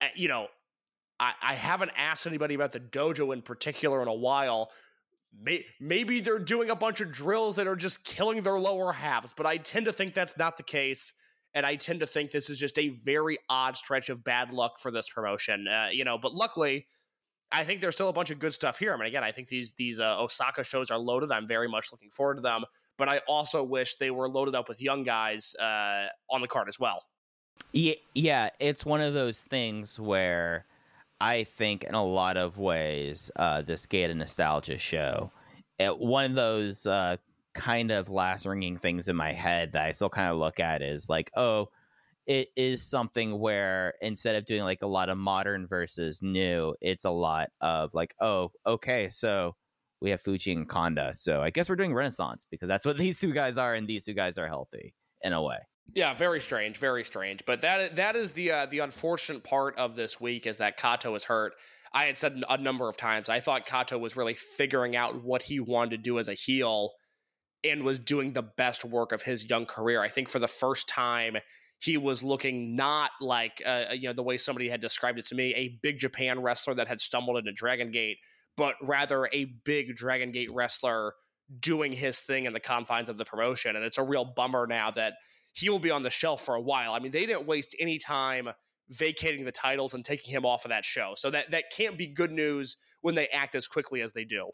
[0.00, 0.46] Uh, you know,
[1.18, 4.70] I, I haven't asked anybody about the dojo in particular in a while.
[5.42, 9.32] May, maybe they're doing a bunch of drills that are just killing their lower halves,
[9.36, 11.12] but I tend to think that's not the case.
[11.54, 14.78] And I tend to think this is just a very odd stretch of bad luck
[14.78, 15.66] for this promotion.
[15.68, 16.86] Uh, you know, but luckily,
[17.50, 18.94] I think there's still a bunch of good stuff here.
[18.94, 21.30] I mean, again, I think these these uh, Osaka shows are loaded.
[21.30, 22.64] I'm very much looking forward to them.
[22.98, 26.68] But I also wish they were loaded up with young guys uh, on the card
[26.68, 27.04] as well.
[27.72, 30.66] Yeah, yeah, it's one of those things where
[31.20, 35.30] I think, in a lot of ways, uh, this Gate of Nostalgia show,
[35.78, 37.16] it, one of those uh,
[37.54, 40.82] kind of last ringing things in my head that I still kind of look at
[40.82, 41.68] is like, oh,
[42.26, 47.04] it is something where instead of doing like a lot of modern versus new, it's
[47.04, 49.54] a lot of like, oh, okay, so
[50.02, 51.14] we have Fuji and Kanda.
[51.14, 54.04] So I guess we're doing Renaissance because that's what these two guys are, and these
[54.04, 55.58] two guys are healthy in a way.
[55.94, 57.44] Yeah, very strange, very strange.
[57.46, 61.14] But that that is the uh, the unfortunate part of this week is that Kato
[61.14, 61.54] is hurt.
[61.94, 65.42] I had said a number of times I thought Kato was really figuring out what
[65.42, 66.92] he wanted to do as a heel
[67.64, 70.00] and was doing the best work of his young career.
[70.00, 71.36] I think for the first time
[71.80, 75.34] he was looking not like uh, you know the way somebody had described it to
[75.34, 78.18] me, a big Japan wrestler that had stumbled into Dragon Gate,
[78.56, 81.14] but rather a big Dragon Gate wrestler
[81.60, 83.76] doing his thing in the confines of the promotion.
[83.76, 85.14] And it's a real bummer now that
[85.52, 86.94] he will be on the shelf for a while.
[86.94, 88.48] I mean, they didn't waste any time
[88.88, 91.12] vacating the titles and taking him off of that show.
[91.16, 94.50] So that that can't be good news when they act as quickly as they do.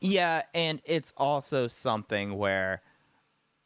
[0.00, 2.82] Yeah, and it's also something where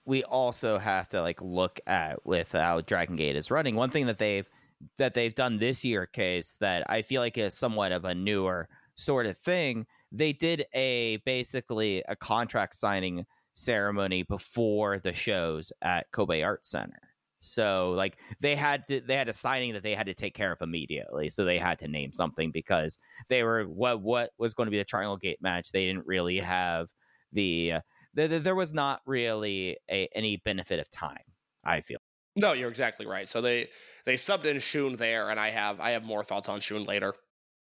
[0.04, 3.74] we also have to like look at with how Dragon Gate is running.
[3.74, 4.48] One thing that they've
[4.96, 8.68] that they've done this year case that I feel like is somewhat of a newer
[9.00, 9.86] sort of thing.
[10.12, 17.00] They did a basically a contract signing ceremony before the shows at Kobe Art Center.
[17.40, 20.52] So like they had to they had a signing that they had to take care
[20.52, 21.30] of immediately.
[21.30, 24.78] So they had to name something because they were what what was going to be
[24.78, 25.72] the Triangle Gate match.
[25.72, 26.88] They didn't really have
[27.32, 27.80] the, uh,
[28.14, 31.18] the, the there was not really a, any benefit of time.
[31.64, 31.98] I feel.
[32.36, 33.28] No, you're exactly right.
[33.28, 33.68] So they
[34.04, 37.14] they subbed in Shun there, and I have I have more thoughts on Shun later.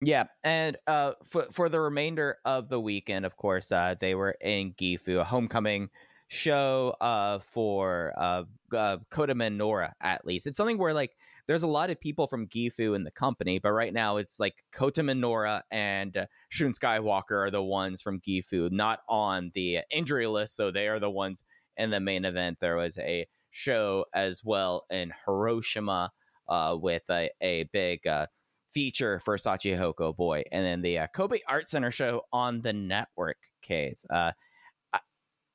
[0.01, 4.31] Yeah, and uh, for for the remainder of the weekend, of course, uh, they were
[4.39, 5.89] in Gifu, a homecoming
[6.29, 10.47] show uh, for uh, uh, Minoura, at least.
[10.47, 13.71] It's something where like there's a lot of people from Gifu in the company, but
[13.73, 18.71] right now it's like Kota Minoura and uh, Shun Skywalker are the ones from Gifu,
[18.71, 21.43] not on the injury list, so they are the ones
[21.75, 22.59] in the main event.
[22.61, 26.11] There was a show as well in Hiroshima
[26.47, 28.27] uh, with a, a big uh,
[28.73, 33.37] feature for Shachihoko Boy, and then the uh, Kobe Art Center show on the network
[33.61, 34.05] case.
[34.09, 34.31] Uh,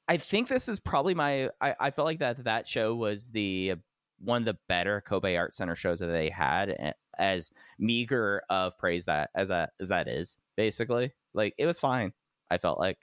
[0.07, 1.51] I, think this is probably my.
[1.61, 3.75] I, I felt like that that show was the
[4.19, 6.95] one of the better Kobe Art Center shows that they had.
[7.17, 12.13] As meager of praise that as a as that is, basically, like it was fine.
[12.51, 12.99] I felt like.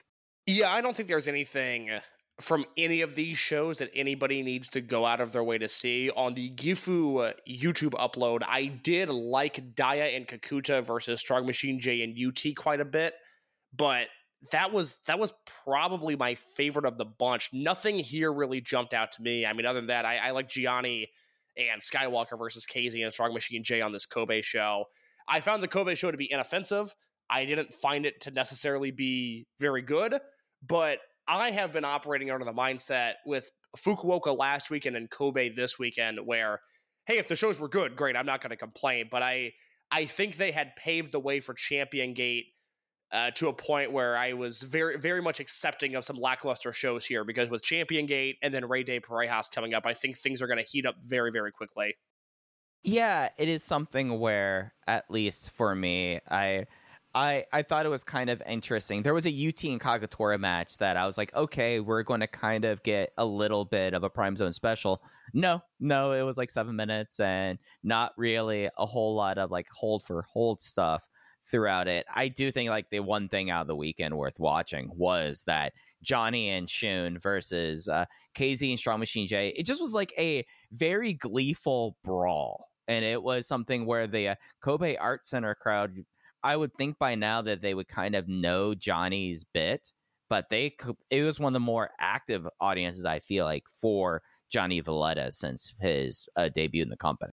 [0.46, 1.90] Yeah, I don't think there's anything
[2.40, 5.68] from any of these shows that anybody needs to go out of their way to
[5.68, 6.10] see.
[6.10, 11.78] On the Gifu uh, YouTube upload, I did like Dia and Kakuta versus Strong Machine
[11.78, 13.14] J and UT quite a bit,
[13.76, 14.06] but
[14.50, 15.32] that was that was
[15.64, 17.50] probably my favorite of the bunch.
[17.52, 19.46] Nothing here really jumped out to me.
[19.46, 21.10] I mean, other than that, I, I like Gianni
[21.56, 24.86] and Skywalker versus KZ and Strong Machine J on this Kobe show.
[25.28, 26.94] I found the Kobe show to be inoffensive.
[27.30, 30.18] I didn't find it to necessarily be very good,
[30.66, 35.78] but I have been operating under the mindset with Fukuoka last weekend and Kobe this
[35.78, 36.60] weekend, where
[37.06, 39.08] hey, if the shows were good, great, I'm not going to complain.
[39.10, 39.52] But I
[39.90, 42.46] I think they had paved the way for Champion Gate
[43.12, 47.04] uh, to a point where I was very, very much accepting of some lackluster shows
[47.04, 50.40] here because with Champion Gate and then Rey de Parejas coming up, I think things
[50.40, 51.94] are going to heat up very, very quickly.
[52.82, 56.66] Yeah, it is something where, at least for me, I.
[57.14, 59.02] I, I thought it was kind of interesting.
[59.02, 62.26] There was a UT and Kagetora match that I was like, okay, we're going to
[62.26, 65.02] kind of get a little bit of a Prime Zone special.
[65.34, 69.68] No, no, it was like seven minutes and not really a whole lot of like
[69.70, 71.06] hold for hold stuff
[71.50, 72.06] throughout it.
[72.14, 75.72] I do think like the one thing out of the weekend worth watching was that
[76.02, 79.48] Gianni and Shun versus uh, KZ and Strong Machine J.
[79.56, 82.68] It just was like a very gleeful brawl.
[82.88, 86.04] And it was something where the uh, Kobe Art Center crowd,
[86.42, 89.92] I would think by now that they would kind of know Johnny's bit,
[90.28, 90.74] but they
[91.10, 95.72] it was one of the more active audiences I feel like for Johnny Valletta since
[95.80, 97.32] his uh, debut in the company.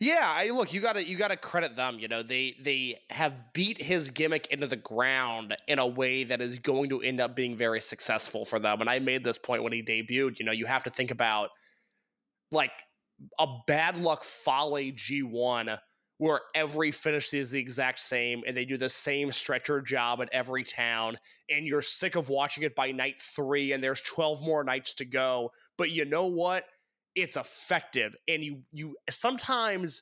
[0.00, 1.98] Yeah, I look, you gotta you gotta credit them.
[1.98, 6.40] You know, they they have beat his gimmick into the ground in a way that
[6.40, 8.80] is going to end up being very successful for them.
[8.80, 10.38] And I made this point when he debuted.
[10.38, 11.50] You know, you have to think about
[12.50, 12.72] like
[13.38, 15.78] a bad luck Fale G1
[16.24, 20.28] where every finish is the exact same and they do the same stretcher job at
[20.32, 21.18] every town
[21.50, 25.04] and you're sick of watching it by night 3 and there's 12 more nights to
[25.04, 25.50] go.
[25.76, 26.64] But you know what?
[27.14, 30.00] It's effective and you you sometimes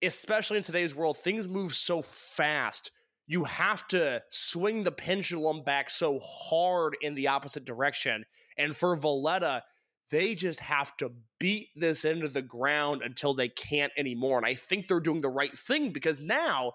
[0.00, 2.92] especially in today's world things move so fast.
[3.26, 8.24] You have to swing the pendulum back so hard in the opposite direction.
[8.56, 9.64] And for Valletta
[10.10, 14.54] they just have to beat this into the ground until they can't anymore and I
[14.54, 16.72] think they're doing the right thing because now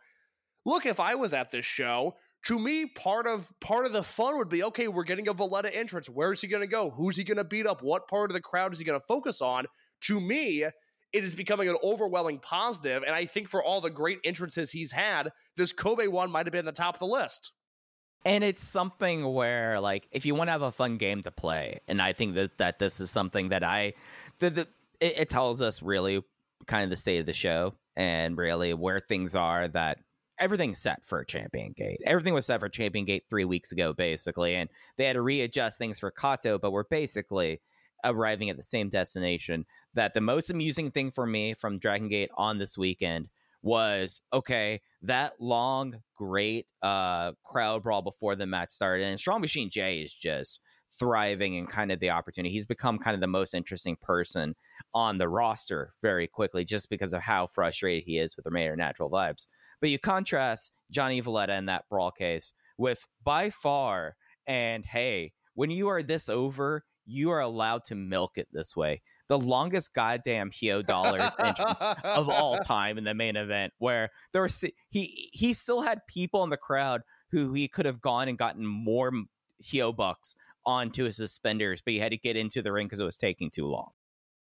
[0.65, 2.15] look if I was at this show
[2.45, 4.87] to me, part of part of the fun would be okay.
[4.87, 6.09] We're getting a Valletta entrance.
[6.09, 6.89] Where's he going to go?
[6.89, 7.81] Who's he going to beat up?
[7.81, 9.65] What part of the crowd is he going to focus on?
[10.01, 14.19] To me, it is becoming an overwhelming positive, and I think for all the great
[14.25, 17.53] entrances he's had, this Kobe one might have been the top of the list.
[18.25, 21.81] And it's something where, like, if you want to have a fun game to play,
[21.87, 23.93] and I think that that this is something that I,
[24.39, 24.67] the, the
[24.99, 26.23] it, it tells us really
[26.65, 29.99] kind of the state of the show and really where things are that
[30.39, 31.99] everything's set for Champion Gate.
[32.05, 35.77] Everything was set for Champion Gate three weeks ago, basically, and they had to readjust
[35.77, 37.61] things for Kato, but we're basically
[38.03, 39.65] arriving at the same destination.
[39.93, 43.29] That the most amusing thing for me from Dragon Gate on this weekend
[43.63, 49.69] was okay, that long, great uh crowd brawl before the match started, and Strong Machine
[49.71, 50.59] J is just
[50.99, 52.53] thriving and kind of the opportunity.
[52.53, 54.53] He's become kind of the most interesting person
[54.93, 58.75] on the roster very quickly just because of how frustrated he is with the Mayor
[58.75, 59.47] Natural Vibes.
[59.81, 65.71] But you contrast Johnny Valletta in that brawl case with by far, and hey, when
[65.71, 69.01] you are this over, you are allowed to milk it this way.
[69.29, 74.41] The longest goddamn Hyo dollar entrance of all time in the main event, where there
[74.41, 78.37] was he he still had people in the crowd who he could have gone and
[78.37, 79.11] gotten more
[79.63, 83.05] Hyo bucks onto his suspenders, but he had to get into the ring because it
[83.05, 83.91] was taking too long.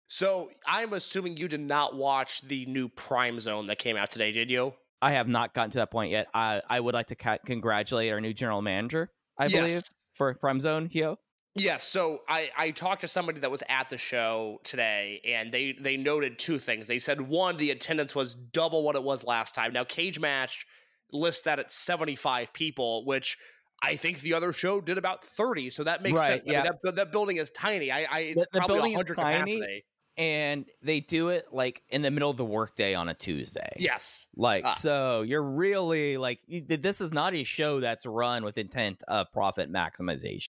[0.07, 4.31] So I'm assuming you did not watch the new Prime Zone that came out today,
[4.31, 4.73] did you?
[5.01, 6.27] I have not gotten to that point yet.
[6.33, 9.11] I I would like to ca- congratulate our new general manager.
[9.37, 9.51] I Yes.
[9.53, 11.17] believe for Prime Zone, Hyo.
[11.57, 15.71] Yes, so I, I talked to somebody that was at the show today, and they
[15.79, 16.85] they noted two things.
[16.85, 19.71] They said one, the attendance was double what it was last time.
[19.71, 20.67] Now, Cage Match
[21.13, 23.37] lists that at seventy five people, which
[23.81, 25.69] I think the other show did about thirty.
[25.69, 26.43] So that makes Right, sense.
[26.43, 26.71] I mean, yeah.
[26.83, 27.89] that, that building is tiny.
[27.89, 29.53] I, I it's The- the probably building is hundred tiny.
[29.55, 29.85] capacity.
[30.17, 33.75] And they do it like in the middle of the workday on a Tuesday.
[33.77, 34.69] Yes, Like Ah.
[34.69, 39.69] so, you're really like this is not a show that's run with intent of profit
[39.71, 40.47] maximization.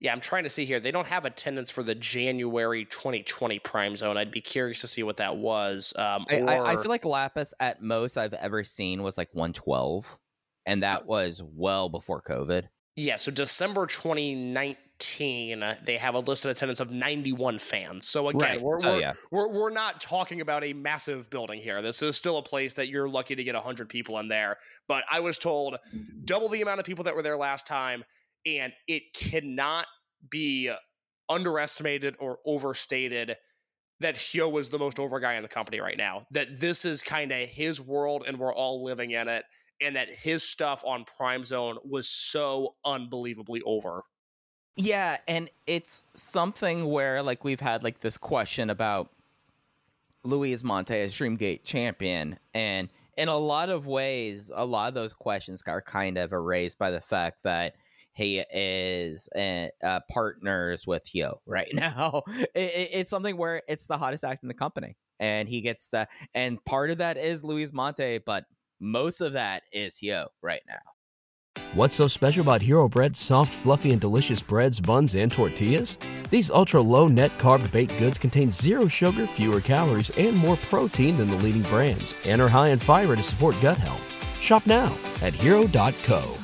[0.00, 0.12] Yeah.
[0.12, 0.80] I'm trying to see here.
[0.80, 4.16] They don't have attendance for the January 2020 Prime Zone.
[4.16, 5.92] I'd be curious to see what that was.
[5.96, 10.18] Um, I, I, I feel like Lapis at most I've ever seen was like 112,
[10.66, 12.64] and that was well before COVID.
[12.96, 18.06] Yeah, so December 2019, uh, they have a listed attendance of 91 fans.
[18.06, 19.12] So again, Right, we're, so we're, yeah.
[19.32, 21.82] we're we're not talking about a massive building here.
[21.82, 24.58] This is still a place that you're lucky to get 100 people in there.
[24.86, 25.76] But I was told
[26.24, 28.04] double the amount of people that were there last time,
[28.46, 29.86] and it cannot
[30.30, 30.72] be
[31.28, 33.36] underestimated or overstated
[34.00, 36.26] that Hyo was the most over guy in the company right now.
[36.30, 39.44] That this is kind of his world and we're all living in it.
[39.80, 44.02] And that his stuff on Prime Zone was so unbelievably over.
[44.76, 49.10] Yeah, and it's something where like we've had like this question about
[50.24, 55.12] Luis Mante as Dreamgate champion, and in a lot of ways, a lot of those
[55.12, 57.76] questions are kind of erased by the fact that
[58.14, 62.22] he is uh, uh, partners with Hyo right now.
[62.28, 65.88] It, it, it's something where it's the hottest act in the company, and he gets
[65.88, 68.44] the and part of that is Luis Mante, but
[68.80, 71.62] most of that is Hyo right now.
[71.74, 75.98] What's so special about Hero Bread's soft, fluffy, and delicious breads, buns, and tortillas?
[76.30, 81.16] These ultra low net carb baked goods contain zero sugar, fewer calories, and more protein
[81.16, 84.02] than the leading brands, and are high in fiber to support gut health.
[84.40, 86.43] Shop now at hero.co.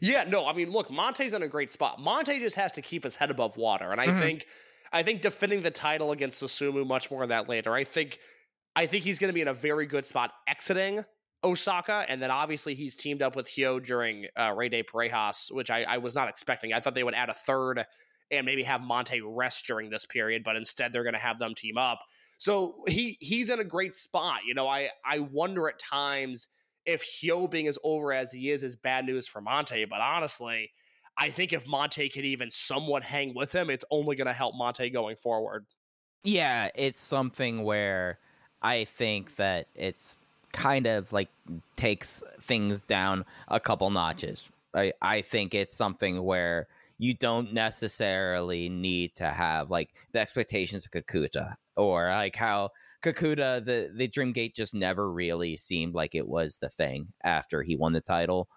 [0.00, 1.98] Yeah, no, I mean, look, Mante's in a great spot.
[1.98, 4.18] Mante just has to keep his head above water, and I Mhm.
[4.18, 4.46] think,
[4.92, 7.74] I think defending the title against Susumu, much more of that later.
[7.74, 8.18] I think,
[8.76, 11.04] I think he's going to be in a very good spot exiting
[11.44, 15.70] Osaka, and then obviously he's teamed up with Hyo during uh, Rey de Parejas, which
[15.70, 16.72] I, I was not expecting.
[16.72, 17.86] I thought they would add a third
[18.30, 21.54] and maybe have Mante rest during this period, but instead they're going to have them
[21.54, 22.00] team up.
[22.38, 24.40] So he he's in a great spot.
[24.46, 26.48] You know, I I wonder at times
[26.86, 30.70] if Hyo being as over as he is is bad news for Mante, but honestly,
[31.18, 34.54] I think if Mante can even somewhat hang with him, it's only going to help
[34.54, 35.66] Mante going forward.
[36.24, 38.18] Yeah, it's something where
[38.62, 40.16] I think that it's
[40.52, 41.28] kind of like
[41.76, 44.48] takes things down a couple notches.
[44.74, 46.68] I, I think it's something where
[46.98, 52.70] you don't necessarily need to have like the expectations of Kakuta or like how
[53.02, 57.76] Kakuta the the Dreamgate just never really seemed like it was the thing after he
[57.76, 58.48] won the title.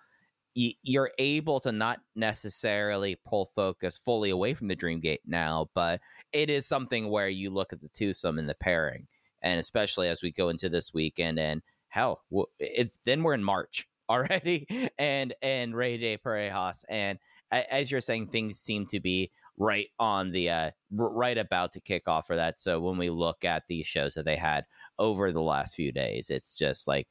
[0.55, 6.01] Y- You're able to not necessarily pull focus fully away from the Dreamgate now, but
[6.33, 9.07] it is something where you look at the twosome and the pairing,
[9.41, 12.23] and especially as we go into this weekend, and hell,
[12.59, 14.67] it's then we're in March already,
[14.97, 17.19] and and Rey de Parejas, and
[17.51, 22.07] as you're saying, things seem to be right on the uh right about to kick
[22.07, 22.59] off for that.
[22.59, 24.65] So when we look at these shows that they had
[24.99, 27.07] over the last few days, it's just like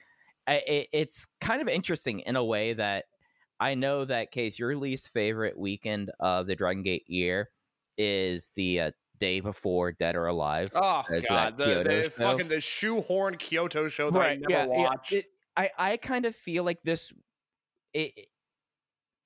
[0.49, 3.05] it, it's kind of interesting in a way that
[3.61, 7.51] I know that case your least favorite weekend of the Dragon Gate year
[7.99, 10.73] is the uh, day before Dead or Alive.
[10.75, 15.13] Oh god, the, the fucking the shoehorn Kyoto show that I never watched.
[15.13, 15.27] it-
[15.57, 17.13] I I kind of feel like this.
[17.93, 18.29] It,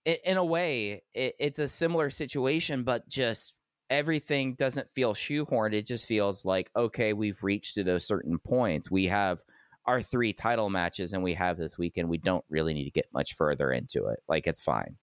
[0.05, 3.55] it in a way, it, it's a similar situation, but just
[3.91, 5.75] everything doesn't feel shoehorned.
[5.75, 8.91] It just feels like okay, we've reached to those certain points.
[8.91, 9.43] We have
[9.87, 12.09] our three title matches, and we have this weekend.
[12.09, 14.21] We don't really need to get much further into it.
[14.29, 14.97] Like it's fine.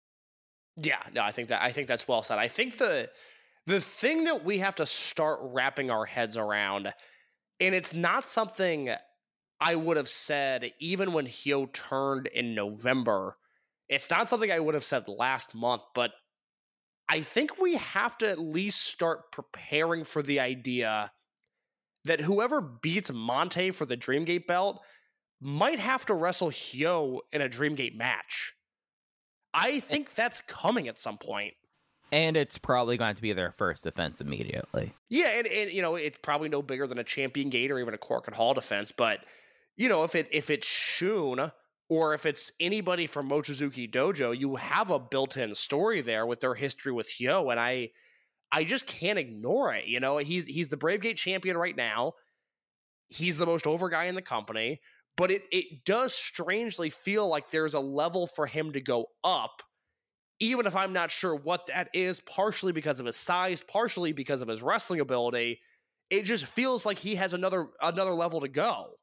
[0.77, 2.39] Yeah, no, I think that I think that's well said.
[2.39, 3.09] I think the
[3.67, 6.93] the thing that we have to start wrapping our heads around,
[7.59, 8.89] and it's not something
[9.59, 13.37] I would have said even when Hyo turned in November.
[13.91, 16.11] It's not something I would have said last month, but
[17.09, 21.11] I think we have to at least start preparing for the idea
[22.05, 24.81] that whoever beats Mante for the Dreamgate belt
[25.41, 28.53] might have to wrestle Hyo in a Dreamgate match.
[29.53, 29.79] I eh.
[29.81, 31.53] think that's coming at some point.
[32.13, 34.93] And it's probably going to be their first defense immediately.
[35.09, 37.93] Yeah, and, and you know, it's probably no bigger than a champion gate or even
[37.93, 39.19] a Korakuen Hall defense, but
[39.75, 41.51] you know, if it if it's Shun
[41.91, 46.55] or if it's anybody from Mochizuki Dojo, you have a built-in story there with their
[46.55, 47.89] history with Hyo, and I
[48.49, 49.87] I just can't ignore it.
[49.87, 52.13] You know, he's he's the Brave Gate champion right now.
[53.09, 54.79] He's the most over guy in the company,
[55.17, 59.61] but it it does strangely feel like there's a level for him to go up
[60.39, 64.41] even if I'm not sure what that is, partially because of his size, partially because
[64.41, 65.59] of his wrestling ability,
[66.09, 68.93] it just feels like he has another another level to go.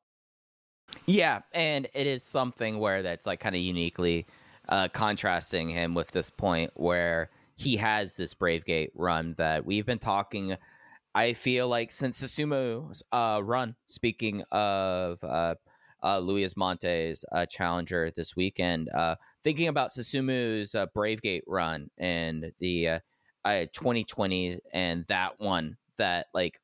[1.06, 4.26] Yeah, and it is something where that's like kind of uniquely
[4.68, 9.86] uh, contrasting him with this point where he has this Brave Gate run that we've
[9.86, 10.56] been talking.
[11.14, 13.74] I feel like since Susumu's uh, run.
[13.86, 15.54] Speaking of uh,
[16.02, 21.90] uh, Luis Mante's uh, challenger this weekend, uh, thinking about Susumu's uh, Brave Gate run
[21.98, 22.98] and the uh,
[23.44, 26.60] uh, 2020s and that one that like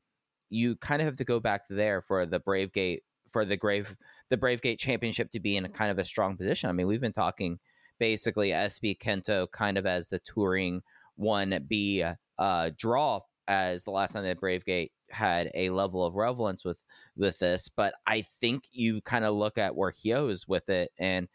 [0.50, 3.02] you kind of have to go back there for the Brave Gate
[3.34, 3.96] for the grave
[4.30, 6.70] the Brave Gate Championship to be in a kind of a strong position.
[6.70, 7.58] I mean, we've been talking
[7.98, 10.82] basically SB Kento kind of as the touring
[11.16, 12.04] one B
[12.38, 16.78] uh, draw as the last time that Brave Gate had a level of relevance with
[17.16, 20.92] with this, but I think you kind of look at where Hyo is with it,
[20.96, 21.26] and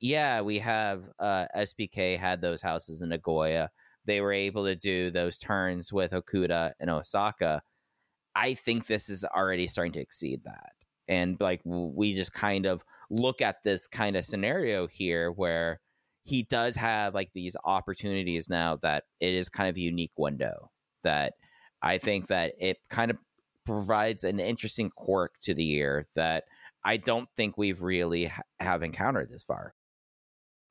[0.00, 3.70] yeah, we have uh, SBK had those houses in Nagoya.
[4.06, 7.62] They were able to do those turns with Okuda and Osaka.
[8.34, 10.72] I think this is already starting to exceed that.
[11.08, 15.80] And like we just kind of look at this kind of scenario here where
[16.24, 20.70] he does have like these opportunities now that it is kind of a unique window
[21.02, 21.34] that
[21.82, 23.18] I think that it kind of
[23.64, 26.44] provides an interesting quirk to the year that
[26.82, 29.74] I don't think we've really ha- have encountered this far.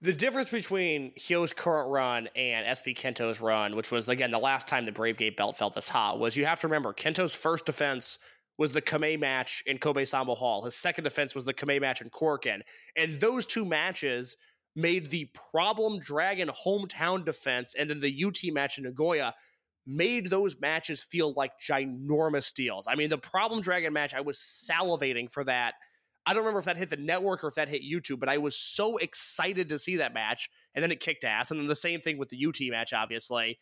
[0.02, 4.68] The difference between Hyo's current run and SB Kento's run, which was again the last
[4.68, 7.66] time the Brave Gate belt felt this hot, was you have to remember Kento's first
[7.66, 8.20] defense
[8.58, 10.64] was the Kamei match in Kobe Sanbo Hall.
[10.64, 12.62] His second defense was the Kamei match in Korakuen.
[12.96, 14.36] And those two matches
[14.76, 19.34] made the problem Dragon hometown defense and then the UT match in Nagoya
[19.86, 22.88] made those matches feel like ginormous deals.
[22.88, 25.76] I mean, the problem Dragon match, I was salivating for that.
[26.26, 28.38] I don't remember if that hit the network or if that hit YouTube, but I
[28.38, 30.50] was so excited to see that match.
[30.74, 31.52] And then it kicked ass.
[31.52, 33.60] And then the same thing with the UT match, obviously.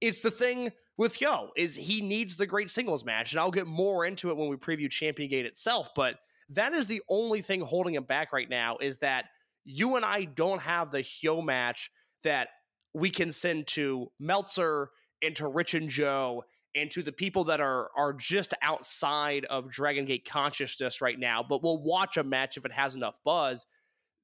[0.00, 3.66] It's the thing with Hyo is he needs the great singles match, and I'll get
[3.66, 5.90] more into it when we preview Champion Gate itself.
[5.94, 6.18] But
[6.50, 9.26] that is the only thing holding him back right now is that
[9.64, 11.90] you and I don't have the Hyo match
[12.22, 12.48] that
[12.94, 14.90] we can send to Meltzer
[15.22, 16.44] and to Rich and Joe
[16.74, 21.42] and to the people that are are just outside of Dragon Gate consciousness right now,
[21.42, 23.66] but we'll watch a match if it has enough buzz.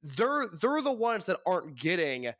[0.02, 2.32] They're they're the ones that aren't getting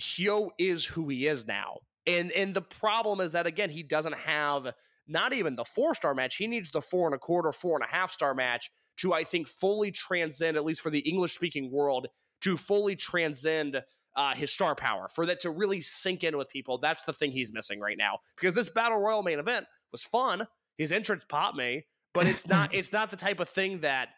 [0.00, 1.78] Hyo is who he is now.
[2.06, 4.72] And and the problem is that again, he doesn't have
[5.06, 6.36] not even the four star match.
[6.36, 9.24] He needs the four and a quarter, four and a half star match to, I
[9.24, 12.08] think, fully transcend, at least for the English speaking world,
[12.42, 13.82] to fully transcend
[14.14, 16.78] uh, his star power, for that to really sink in with people.
[16.78, 18.18] That's the thing he's missing right now.
[18.36, 20.46] Because this Battle Royal main event was fun.
[20.76, 24.08] His entrance popped me, but it's not it's not the type of thing that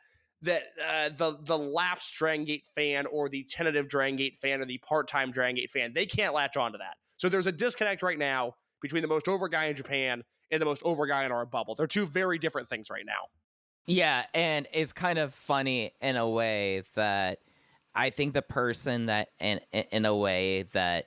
[0.42, 4.66] that uh, the the lapsed Dragon Gate fan or the tentative Dragon Gate fan or
[4.66, 6.96] the part time Dragon Gate fan they can't latch onto that.
[7.24, 10.66] So there's a disconnect right now between the most over guy in Japan and the
[10.66, 11.74] most over guy in our bubble.
[11.74, 13.28] They're two very different things right now.
[13.86, 17.38] Yeah, and it's kind of funny in a way that
[17.94, 21.06] I think the person that in in a way that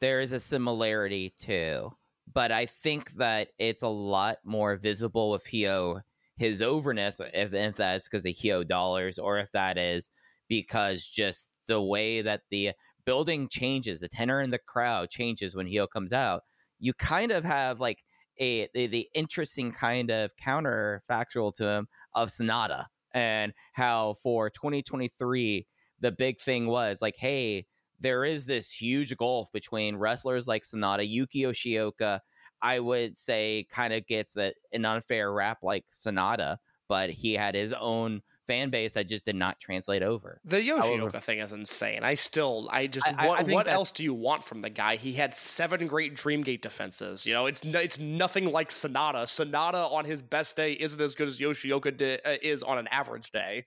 [0.00, 1.90] there is a similarity to,
[2.32, 6.00] but I think that it's a lot more visible with Hyo
[6.38, 10.08] his overness, if, if that is because of Hyo dollars or if that is
[10.48, 12.72] because just the way that the
[13.08, 16.42] building changes, the tenor in the crowd changes when heel comes out.
[16.78, 18.04] You kind of have like
[18.38, 25.66] a the, the interesting kind of counterfactual to him of Sanada and how for 2023
[26.00, 27.64] the big thing was like, hey,
[27.98, 32.20] there is this huge gulf between wrestlers like Sanada, Yuki Yoshioka.
[32.60, 36.58] I would say kind of gets that an unfair rap like Sanada,
[36.90, 40.40] but he had his own fan base that just did not translate over.
[40.44, 42.02] The Yoshioka However, thing is insane.
[42.02, 44.96] I still, I just, I, what, I what else do you want from the guy?
[44.96, 47.24] He had seven great Dreamgate defenses.
[47.24, 49.24] You know, it's it's nothing like Sanada.
[49.24, 52.88] Sanada on his best day isn't as good as Yoshioka di- uh, is on an
[52.88, 53.66] average day.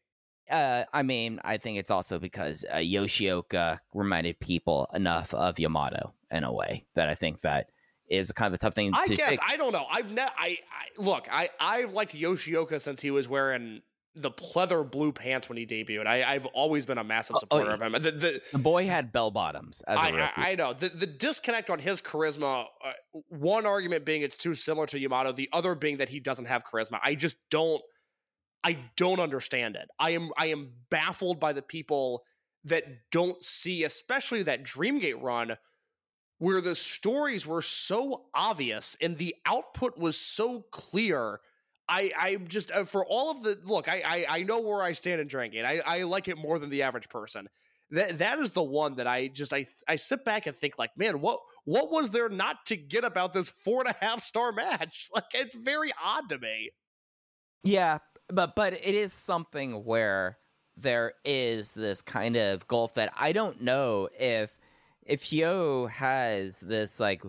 [0.49, 6.13] Uh, I mean, I think it's also because uh, Yoshioka reminded people enough of Yamato
[6.31, 7.67] in a way that I think that
[8.09, 8.91] is kind of a tough thing.
[8.93, 9.85] I to guess I don't know.
[9.89, 10.57] I've ne- I, I
[10.97, 11.27] look.
[11.31, 13.81] I I've liked Yoshioka since he was wearing
[14.15, 16.05] the pleather blue pants when he debuted.
[16.05, 17.91] I, have always been a massive supporter oh, oh, of him.
[17.93, 19.81] The, the, the, boy had bell bottoms.
[19.87, 22.65] As I, I, I, know the the disconnect on his charisma.
[22.83, 22.91] Uh,
[23.29, 25.31] one argument being it's too similar to Yamato.
[25.31, 26.99] The other being that he doesn't have charisma.
[27.03, 27.81] I just don't.
[28.63, 29.87] I don't understand it.
[29.97, 32.23] I am I am baffled by the people
[32.65, 35.57] that don't see, especially that Dreamgate run,
[36.37, 41.39] where the stories were so obvious and the output was so clear
[41.89, 44.93] I I just uh, for all of the look, I, I I know where I
[44.93, 45.65] stand in drinking.
[45.65, 47.47] I I like it more than the average person.
[47.91, 50.91] That that is the one that I just I I sit back and think like,
[50.97, 54.51] man, what what was there not to get about this four and a half star
[54.51, 55.09] match?
[55.15, 56.71] Like it's very odd to me.
[57.63, 60.37] Yeah, but but it is something where
[60.77, 64.57] there is this kind of gulf that I don't know if
[65.05, 67.21] if Hyo has this like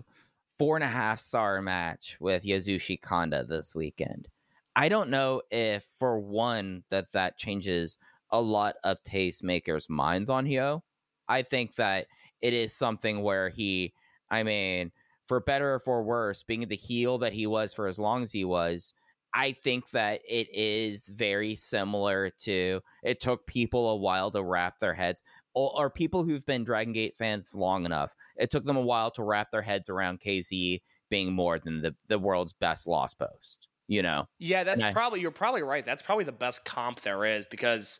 [0.57, 4.29] four and a half star match with Yasushi Kanda this weekend
[4.75, 7.97] I don't know if, for one, that that changes
[8.31, 10.81] a lot of tastemakers' minds on Hyo.
[11.27, 12.07] I think that
[12.41, 13.93] it is something where he,
[14.31, 14.91] I mean,
[15.27, 18.31] for better or for worse, being the heel that he was for as long as
[18.31, 18.93] he was,
[19.33, 24.79] I think that it is very similar to it took people a while to wrap
[24.79, 25.21] their heads,
[25.53, 28.13] or, or people who've been Dragon Gate fans long enough.
[28.35, 31.95] It took them a while to wrap their heads around KZ being more than the,
[32.07, 34.25] the world's best lost post you know.
[34.39, 35.83] Yeah, that's probably you're probably right.
[35.83, 37.99] That's probably the best comp there is because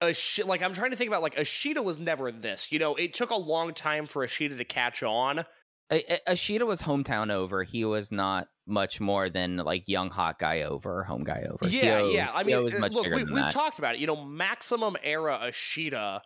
[0.00, 0.14] a
[0.44, 2.70] like I'm trying to think about like Ashita was never this.
[2.70, 5.44] You know, it took a long time for Ashita to catch on.
[5.90, 7.64] Ashita was hometown over.
[7.64, 11.66] He was not much more than like young hot guy over, home guy over.
[11.66, 12.30] Yeah, Hyo- yeah.
[12.32, 13.52] I mean, uh, look, we, we've that.
[13.52, 14.00] talked about it.
[14.00, 16.20] You know, maximum era Ashita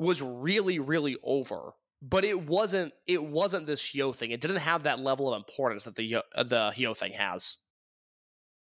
[0.00, 2.92] was really, really over, but it wasn't.
[3.06, 4.32] It wasn't this Hyo thing.
[4.32, 7.56] It didn't have that level of importance that the uh, the Hyo thing has.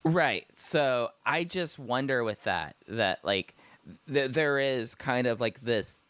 [0.04, 0.46] Right.
[0.58, 3.54] So I just wonder with that that like
[4.08, 6.00] th- there is kind of like this.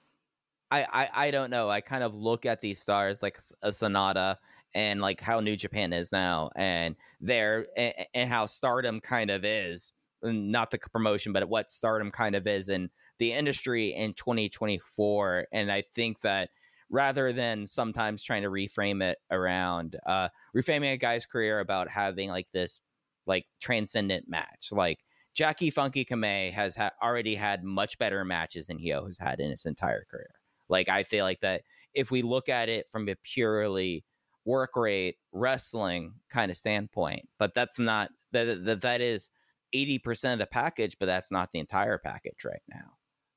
[0.70, 1.70] I, I I don't know.
[1.70, 4.38] I kind of look at these stars like a Sanada
[4.74, 9.44] and like how New Japan is now, and there and, and how Stardom kind of
[9.44, 9.92] is.
[10.22, 15.48] Not the promotion, but what Stardom kind of is in the industry in 2024.
[15.52, 16.50] And I think that
[16.90, 22.28] rather than sometimes trying to reframe it around uh reframing a guy's career about having
[22.28, 22.80] like this
[23.26, 24.68] like transcendent match.
[24.72, 24.98] Like
[25.34, 29.50] Jackie Funky Kamei has ha- already had much better matches than Hyo has had in
[29.50, 30.30] his entire career.
[30.68, 31.62] Like I feel like that
[31.94, 34.04] if we look at it from a purely
[34.44, 39.30] work rate wrestling kind of standpoint, but that's not that that that is
[39.74, 42.92] 80% of the package, but that's not the entire package right now.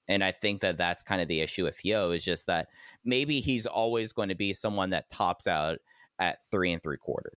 [0.07, 2.67] And I think that that's kind of the issue with Hyo is just that
[3.03, 5.79] maybe he's always going to be someone that tops out
[6.19, 7.37] at three and three quarters.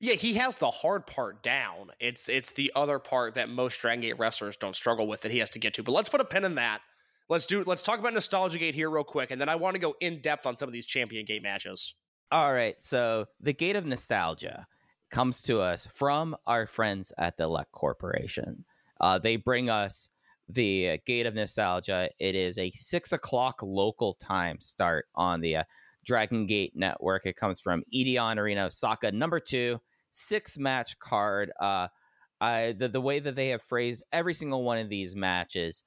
[0.00, 1.90] Yeah, he has the hard part down.
[1.98, 5.38] It's it's the other part that most Dragon Gate wrestlers don't struggle with that he
[5.38, 5.82] has to get to.
[5.82, 6.80] But let's put a pin in that.
[7.28, 9.80] Let's do let's talk about Nostalgia Gate here real quick, and then I want to
[9.80, 11.94] go in depth on some of these Champion Gate matches.
[12.30, 14.66] All right, so the Gate of Nostalgia
[15.10, 18.64] comes to us from our friends at the Luck Corporation.
[19.00, 20.10] Uh, they bring us
[20.48, 22.08] the Gate of Nostalgia.
[22.18, 25.64] It is a six o'clock local time start on the uh,
[26.04, 27.26] Dragon Gate Network.
[27.26, 29.80] It comes from Edion Arena Osaka, number two,
[30.18, 31.52] six match card.
[31.60, 31.88] Uh,
[32.40, 35.82] I, the, the way that they have phrased every single one of these matches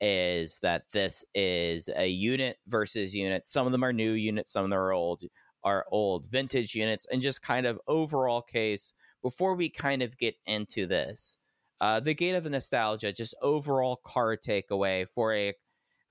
[0.00, 3.48] is that this is a unit versus unit.
[3.48, 5.22] Some of them are new units, some of them are old
[5.64, 10.34] are old vintage units and just kind of overall case before we kind of get
[10.46, 11.38] into this
[11.80, 15.54] uh the gate of the nostalgia just overall card takeaway for a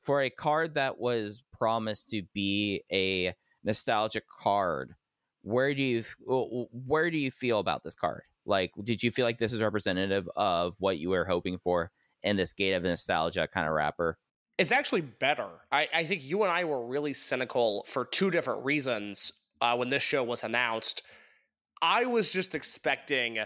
[0.02, 4.96] for a card that was promised to be a nostalgic card
[5.44, 9.38] where do you where do you feel about this card like did you feel like
[9.38, 11.92] this is representative of what you were hoping for
[12.24, 14.18] in this gate of nostalgia kind of wrapper
[14.58, 15.48] It's actually better.
[15.72, 19.90] I, I think you and I were really cynical for two different reasons uh, when
[19.90, 21.02] this show was announced.
[21.82, 23.40] I was just expecting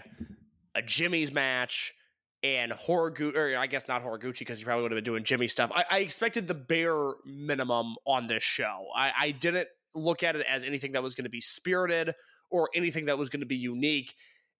[0.74, 1.94] a Jimmy's match
[2.42, 5.48] and Horiguchi, or I guess not Horiguchi because he probably would have been doing Jimmy
[5.48, 5.72] stuff.
[5.74, 8.86] I, I expected the bare minimum on this show.
[8.94, 12.14] I, I didn't look at it as anything that was going to be spirited
[12.50, 14.14] or anything that was going to be unique.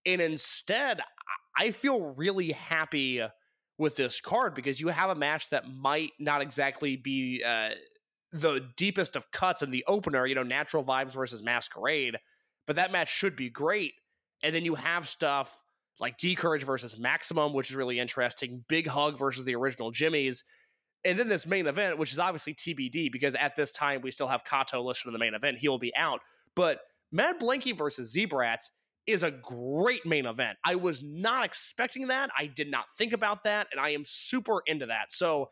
[0.04, 1.00] And instead,
[1.58, 3.22] I feel really happy
[3.78, 7.70] with this card because you have a match that might not exactly be uh,
[8.32, 12.16] the deepest of cuts in the opener, you know, natural vibes versus masquerade,
[12.66, 13.94] but that match should be great.
[14.42, 15.60] And then you have stuff
[16.00, 20.44] like D Courage versus Maximum, which is really interesting, Big Hug versus the original Jimmy's.
[21.04, 24.28] And then this main event, which is obviously TBD because at this time we still
[24.28, 25.58] have Kato listed in the main event.
[25.58, 26.20] He will be out.
[26.54, 26.80] But
[27.12, 28.70] Mad Blanky versus Z-Brats
[29.06, 30.58] is a great main event.
[30.64, 32.30] I was not expecting that.
[32.36, 33.68] I did not think about that.
[33.72, 35.12] And I am super into that.
[35.12, 35.48] So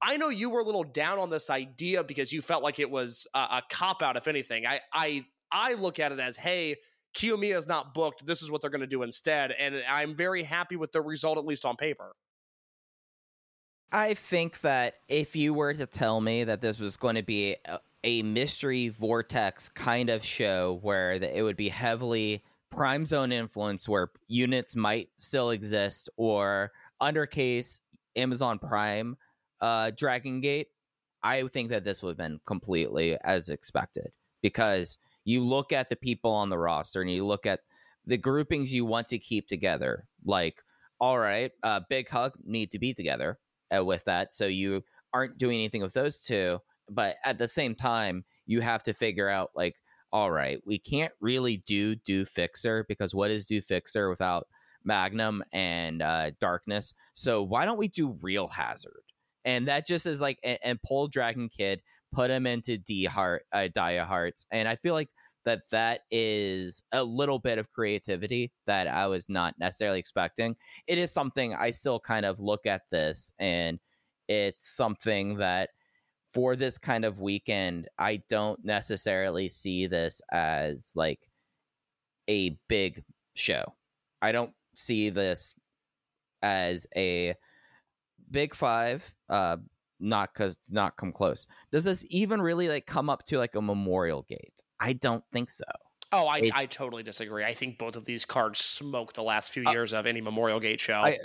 [0.00, 2.90] I know you were a little down on this idea because you felt like it
[2.90, 4.66] was a, a cop out, if anything.
[4.66, 6.76] I, I, I look at it as, hey,
[7.14, 8.26] Kiyomiya is not booked.
[8.26, 9.52] This is what they're going to do instead.
[9.52, 12.14] And I'm very happy with the result, at least on paper.
[13.94, 17.54] I think that if you were to tell me that this was going to be
[17.64, 22.42] a, a mystery vortex kind of show where the, it would be heavily
[22.72, 27.78] prime zone influence where units might still exist or undercase
[28.16, 29.16] Amazon Prime
[29.60, 30.70] uh Dragon Gate,
[31.22, 34.10] I think that this would have been completely as expected
[34.42, 37.60] because you look at the people on the roster and you look at
[38.04, 40.08] the groupings you want to keep together.
[40.24, 40.60] Like,
[40.98, 43.38] all right, uh, Big Hug need to be together
[43.76, 46.58] uh, with that, so you aren't doing anything with those two.
[46.90, 49.76] But at the same time, you have to figure out like,
[50.12, 54.46] all right, we can't really do Do Fixer because what is Do Fixer without
[54.84, 56.94] Magnum and uh, Darkness?
[57.14, 59.02] So why don't we do Real Hazard?
[59.44, 63.44] And that just is like, and, and pull Dragon Kid, put him into D Heart,
[63.52, 65.08] uh, Dia Hearts, and I feel like
[65.44, 70.56] that that is a little bit of creativity that I was not necessarily expecting.
[70.86, 73.78] It is something I still kind of look at this, and
[74.28, 75.70] it's something that
[76.32, 81.20] for this kind of weekend, I don't necessarily see this as like
[82.28, 83.04] a big
[83.36, 83.74] show.
[84.20, 85.54] I don't see this
[86.42, 87.34] as a
[88.30, 89.58] big five, uh,
[90.00, 91.46] not cause not come close.
[91.70, 94.60] Does this even really like come up to like a Memorial Gate?
[94.84, 95.64] I don't think so.
[96.12, 97.42] Oh, I, I totally disagree.
[97.42, 100.60] I think both of these cards smoked the last few Uh, years of any Memorial
[100.60, 101.00] Gate show.
[101.00, 101.18] I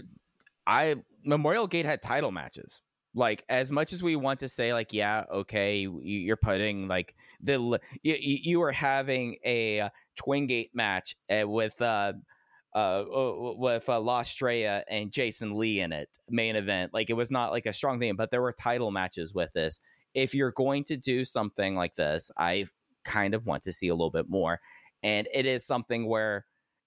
[0.66, 0.96] I
[1.26, 2.82] Memorial Gate had title matches.
[3.14, 7.16] Like as much as we want to say, like yeah, okay, you, you're putting like
[7.42, 12.14] the you, you were having a uh, Twin Gate match uh, with uh
[12.74, 13.04] uh
[13.58, 16.94] with uh, La Estrella and Jason Lee in it main event.
[16.94, 19.82] Like it was not like a strong thing, but there were title matches with this.
[20.14, 22.68] If you're going to do something like this, I
[23.04, 24.60] kind of want to see a little bit more,
[25.04, 26.46] and it is something where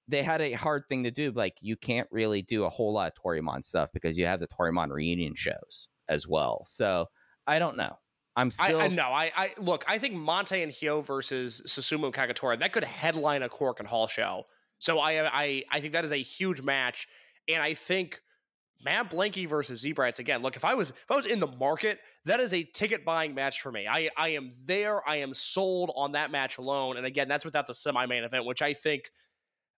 [0.09, 1.31] they had a hard thing to do.
[1.31, 4.49] Like you can't really do a whole lot of Toryumon stuff because you have the
[4.49, 6.63] Toryumon reunion shows as well.
[6.67, 7.07] So
[7.47, 7.97] I don't know.
[8.35, 9.85] I'm still I, I no, I, I look.
[9.89, 14.45] I think Mante and Hyo versus Susumu Kagetora that could headline a Korakuen Hall show.
[14.79, 17.07] So I, I, I think that is a huge match,
[17.49, 18.21] and I think
[18.85, 20.43] Mad Blanky versus Z-Brats again.
[20.43, 23.35] Look, if I was if I was in the market, that is a ticket buying
[23.35, 23.87] match for me.
[23.89, 25.07] I, I am there.
[25.09, 26.97] I am sold on that match alone.
[26.97, 29.11] And again, that's without the semi main event, which I think.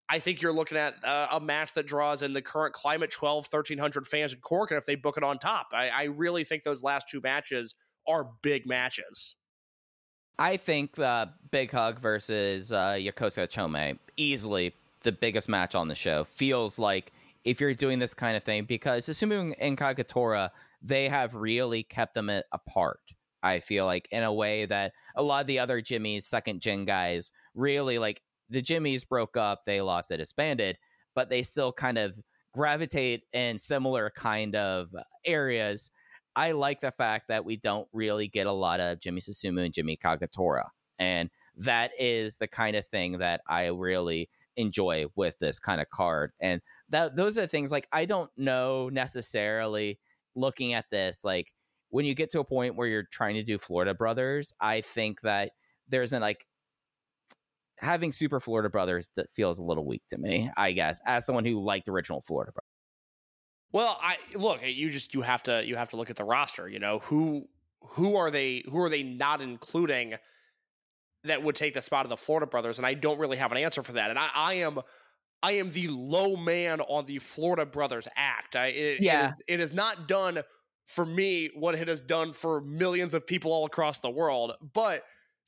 [0.06, 3.46] I think you're looking at uh, a match that draws in the current climate 12,
[3.50, 4.70] 1300 fans in Cork.
[4.70, 7.74] And if they book it on top, I, I really think those last two matches
[8.06, 9.36] are big matches.
[10.38, 14.74] I think uh, Big Hug versus uh, Yokosuka Chome easily
[15.04, 16.24] the biggest match on the show.
[16.24, 17.12] Feels like
[17.44, 20.50] if you're doing this kind of thing because Susumu and Kagetora
[20.84, 23.00] they have really kept them apart.
[23.42, 26.84] I feel like in a way that a lot of the other Jimmy's second gen
[26.84, 30.78] guys really like the Jimmys broke up, they lost, they disbanded,
[31.14, 32.18] but they still kind of
[32.52, 34.88] gravitate in similar kind of
[35.24, 35.90] areas.
[36.36, 39.74] I like the fact that we don't really get a lot of Jimmy Susumu and
[39.74, 40.68] Jimmy Kagetora.
[40.98, 45.90] And that is the kind of thing that I really enjoy with this kind of
[45.90, 46.32] card.
[46.40, 46.60] And
[46.90, 49.98] that those are things like I don't know necessarily
[50.34, 51.52] looking at this like
[51.90, 55.20] when you get to a point where you're trying to do Florida Brothers, I think
[55.20, 55.52] that
[55.88, 56.44] there's an like
[57.78, 61.44] having Super Florida Brothers that feels a little weak to me, I guess, as someone
[61.44, 62.68] who liked original Florida Brothers.
[63.70, 66.24] Well, I look, eh, you just you have to you have to look at the
[66.24, 67.48] roster, you know, who
[67.80, 70.14] who are they who are they not including
[71.24, 73.58] that would take the spot of the Florida brothers and I don't really have an
[73.58, 74.10] answer for that.
[74.10, 74.80] And I, I am
[75.44, 78.56] I am the low man on the Florida brothers act.
[78.56, 79.24] I it, Yeah.
[79.24, 80.42] it, is, it is not done
[80.86, 85.02] for me what it has done for millions of people all across the world, but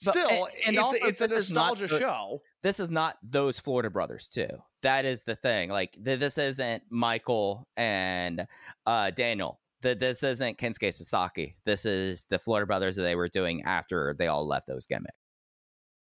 [0.04, 2.42] But- still and- and it's, also it's a nostalgia the- show.
[2.62, 4.48] this is not those Florida brothers too.
[4.82, 5.70] That is the thing.
[5.70, 8.46] Like th- this isn't Michael and
[8.86, 9.60] uh, Daniel.
[9.82, 11.56] Th- this isn't Kensuke Sasaki.
[11.64, 15.16] This is the Florida brothers that they were doing after they all left those gimmicks.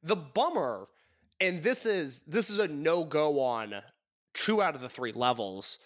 [0.02, 0.88] the bummer
[1.40, 3.74] and this is this is a no-go on
[4.34, 5.78] two out of the three levels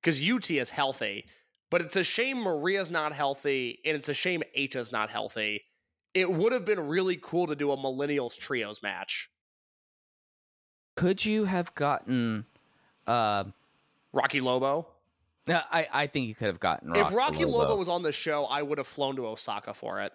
[0.00, 1.26] because ut is healthy
[1.70, 5.62] but it's a shame maria's not healthy and it's a shame ata's not healthy
[6.14, 9.30] it would have been really cool to do a millennials trios match
[10.96, 12.44] Could you have gotten?
[13.06, 13.44] Uh,
[14.12, 14.86] rocky lobo
[15.48, 16.94] no, I I think you could have gotten.
[16.94, 17.58] if rocky lobo.
[17.70, 20.12] Lobo was on the show i would have flown to osaka for it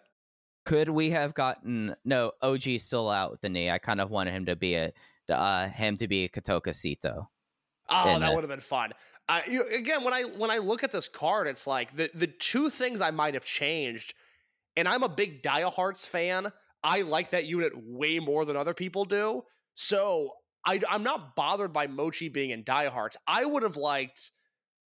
[0.67, 3.69] could we have gotten no OG still out with the knee?
[3.69, 4.91] I kind of wanted him to be a
[5.29, 7.27] uh, him to be Katoka Sito.
[7.89, 8.91] Oh, that would have been fun.
[9.29, 12.27] Uh, you, again, when I when I look at this card, it's like the the
[12.27, 14.13] two things I might have changed,
[14.75, 16.51] and I'm a big Diehards fan.
[16.83, 19.43] I like that unit way more than other people do.
[19.73, 20.31] So
[20.65, 23.15] I, I'm not bothered by Mochi being in Diehards.
[23.25, 24.31] I would have liked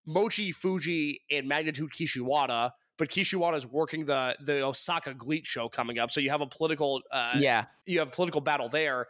[0.07, 5.99] Mochi Fuji and Magnitude Kishiwada, but Kishiwada is working the the Osaka Gleet show coming
[5.99, 9.07] up, so you have a political uh, yeah, you have political battle there.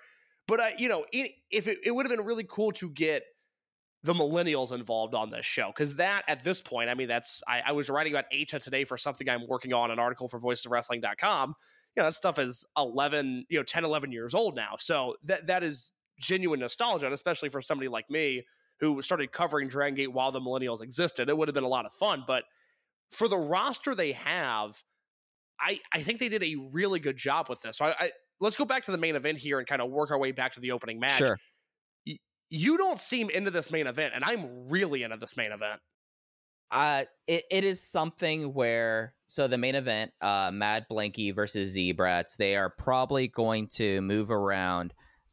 [0.46, 3.24] But uh, you know, it, if it, it would have been really cool to get
[4.04, 7.62] the millennials involved on this show because that at this point, I mean, that's I,
[7.66, 11.54] I was writing about Ata today for something I'm working on an article for voicesofwrestling.com.
[11.96, 14.74] You know, that stuff is 11, you know, 10, 11 years old now.
[14.78, 18.44] So that that is genuine nostalgia, and especially for somebody like me
[18.80, 21.28] who started covering Dragon Gate while the millennials existed.
[21.28, 22.42] It would have been a lot of fun, but
[23.12, 24.82] for the roster they have,
[25.60, 27.78] I I think they did a really good job with this.
[27.78, 28.10] So I, I
[28.40, 30.52] let's go back to the main event here and kind of work our way back
[30.54, 31.18] to the opening match.
[31.18, 31.38] sure.
[32.54, 35.80] You don't seem into this main event, and I'm really into this main event.
[36.70, 42.36] Uh, it, it is something where so the main event, uh, Mad Blanky versus Z-Brats,
[42.36, 44.92] they are probably going to move around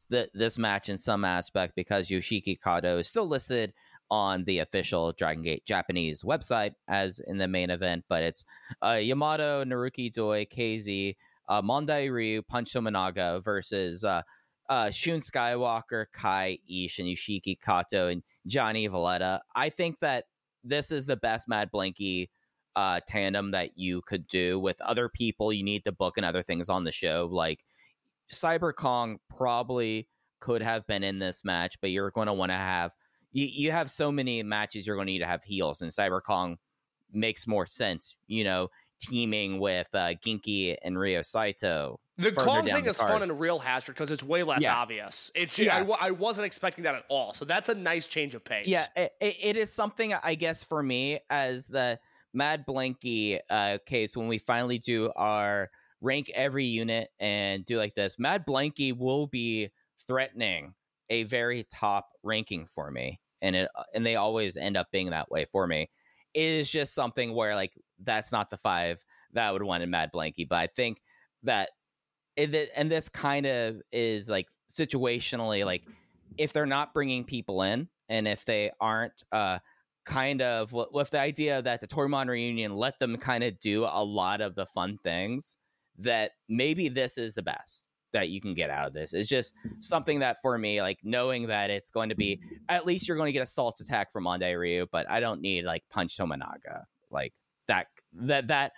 [0.09, 3.73] th- this match in some aspect because Yoshiki Kato is still listed
[4.11, 8.43] on the official Dragon Gate Japanese website as in the main event, but it's
[8.81, 11.15] uh, Yamato, Naruki Doi, KZ,
[11.47, 14.21] uh, Mondai Ryu, Punch Tominaga versus uh,
[14.69, 19.41] uh, Shun Skywalker, Kai Ish, and Yoshiki Kato and Johnny Valletta.
[19.55, 20.25] I think that
[20.63, 22.29] this is the best Mad Blanky
[22.75, 25.51] uh, tandem that you could do with other people.
[25.51, 27.27] You need to book and other things on the show.
[27.31, 27.59] Like
[28.31, 30.07] Cyber Kong probably
[30.39, 32.91] could have been in this match, but you're going to want to have
[33.31, 36.21] you, you have so many matches you're going to need to have heels, and Cyber
[36.21, 36.57] Kong
[37.11, 38.15] makes more sense.
[38.27, 38.69] You know,
[38.99, 41.99] teaming with uh, Genki and Ryo Saito.
[42.17, 43.11] The Kong thing the is card.
[43.11, 44.75] fun in real Hazard because it's way less Yeah.
[44.75, 45.31] obvious.
[45.35, 45.85] It's Yeah.
[46.01, 47.31] I, I wasn't expecting that at all.
[47.33, 48.67] So that's a nice change of pace.
[48.67, 51.97] Yeah, it, it, it is something I guess for me as the
[52.33, 55.69] Mad Blanky uh, case when we finally do our
[56.01, 58.19] rank every unit and do like this.
[58.19, 59.69] Mad Blanky will be
[60.05, 60.73] threatening
[61.09, 65.31] a very top ranking for me, and it and they always end up being that
[65.31, 65.89] way for me.
[66.33, 69.03] It is just something where like that's not the five
[69.33, 71.01] that I would want in Mad Blanky, but I think
[71.43, 71.69] that
[72.35, 75.83] it, and this kind of is like situationally like
[76.37, 79.59] if they're not bringing people in and if they aren't uh
[80.05, 84.03] kind of with the idea that the Toryumon reunion let them kind of do a
[84.03, 85.57] lot of the fun things
[85.97, 89.13] that maybe this is the best that you can get out of this.
[89.13, 93.07] It's just something that for me, like knowing that it's going to be at least
[93.07, 95.83] you're going to get a salt attack from Mondai Ryu, but I don't need like
[95.89, 96.83] punch Tominaga.
[97.11, 97.33] Like
[97.67, 98.71] that that that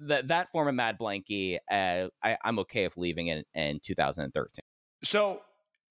[0.00, 4.60] that that form of Mad Blanky, uh, I, I'm okay with leaving it in 2013.
[5.02, 5.40] So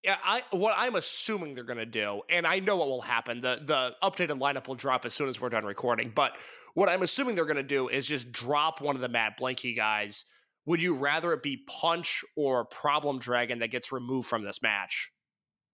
[0.03, 3.41] yeah, I what I'm assuming they're gonna do, and I know what will happen.
[3.41, 6.11] The the updated lineup will drop as soon as we're done recording.
[6.13, 6.33] But
[6.73, 10.25] what I'm assuming they're gonna do is just drop one of the Mad Blanky guys.
[10.65, 15.11] Would you rather it be Punch or Problem Dragon that gets removed from this match?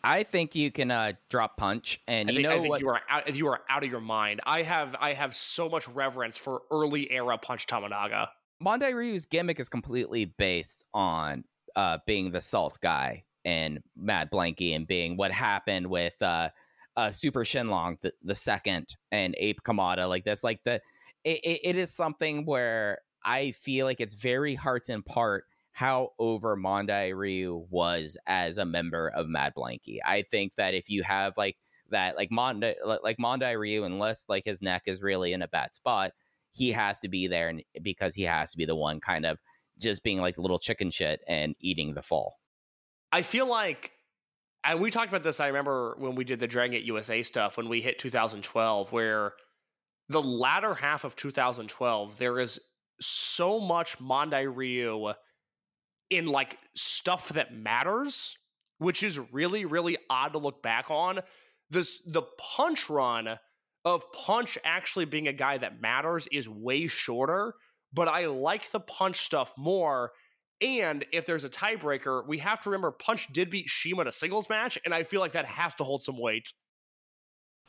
[0.04, 2.82] I think you can uh, drop punch, and I you think, know I think what?
[2.82, 4.40] you are out, you are out of your mind.
[4.46, 8.30] I have I have so much reverence for early era Punch Tominaga.
[8.64, 11.44] Mondai Ryu's gimmick is completely based on
[11.76, 16.50] uh, being the salt guy and Mad Blanky and being what happened with uh,
[16.96, 20.08] uh, Super Shenlong the, the second and Ape Kamada.
[20.08, 20.82] Like that's like the
[21.26, 23.00] it, it, it is something where
[23.30, 28.66] I feel like it's very hard to impart how over Mondai Ryu was as a
[28.66, 30.00] member of Mad Blanky.
[30.04, 31.56] I think that if you have like
[31.92, 32.74] that, like Mondai,
[33.04, 36.14] like Mondai Ryu, unless like his neck is really in a bad spot,
[36.54, 39.38] he has to be there and because he has to be the one kind of
[39.78, 42.40] just being like little chicken shit and eating the fall.
[43.12, 43.92] I feel like,
[44.64, 45.40] and we talked about this.
[45.40, 49.34] I remember when we did the Dragon Gate USA stuff when we hit 2012, where
[50.10, 52.60] the latter half of 2012 there is
[53.02, 55.14] so much Mondai Ryu
[56.10, 58.38] in like stuff that matters,
[58.78, 61.20] which is really really odd to look back on.
[61.70, 63.38] This the punch run
[63.86, 67.54] of Punch actually being a guy that matters is way shorter,
[67.94, 70.12] but I like the Punch stuff more.
[70.62, 74.12] And if there's a tiebreaker, we have to remember Punch did beat Shima in a
[74.12, 76.52] singles match, and I feel like that has to hold some weight.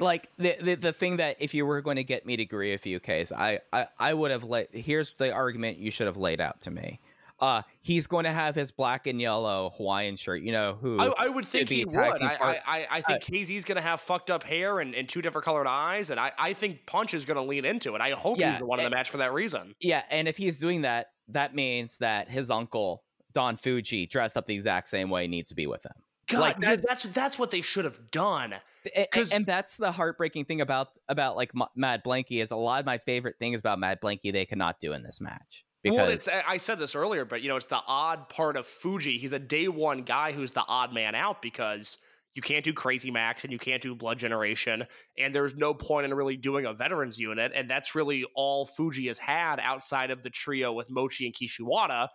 [0.01, 2.73] Like the, the the thing that if you were going to get me to agree
[2.73, 6.17] with you, case I I, I would have let here's the argument you should have
[6.17, 7.01] laid out to me.
[7.39, 10.43] Uh, he's going to have his black and yellow Hawaiian shirt.
[10.43, 11.01] You know who?
[11.01, 11.97] I, I would think he would.
[11.97, 15.47] I, I, I, think KZ's going to have fucked up hair and, and two different
[15.47, 18.03] colored eyes, and I, I think Punch is going to lean into it.
[18.03, 19.75] I hope Yeah, he's the one in the match for that reason.
[19.81, 24.47] Yeah, and if he's doing that, that means that his uncle Don Fuji, dressed up
[24.47, 25.93] the exact same way, needs to be with him.
[26.31, 28.55] God, Like, dude, that's that's what they should have done.
[28.87, 32.57] A- a- and that's the heartbreaking thing about about like Ma- Mad Blanky is a
[32.57, 35.97] lot of my favorite things about Mad Blanky they cannot do in this match because
[35.99, 38.67] well, it's, I I said this earlier, but you know, it's the odd part of
[38.67, 39.19] Fuji.
[39.19, 41.99] He's a day one guy who's the odd man out because
[42.35, 44.87] you can't do Crazy Max and you can't do Blood Generation,
[45.19, 49.09] and there's no point in really doing a veterans unit, and that's really all Fuji
[49.09, 52.09] has had outside of the trio with Mochi and Kishiwada.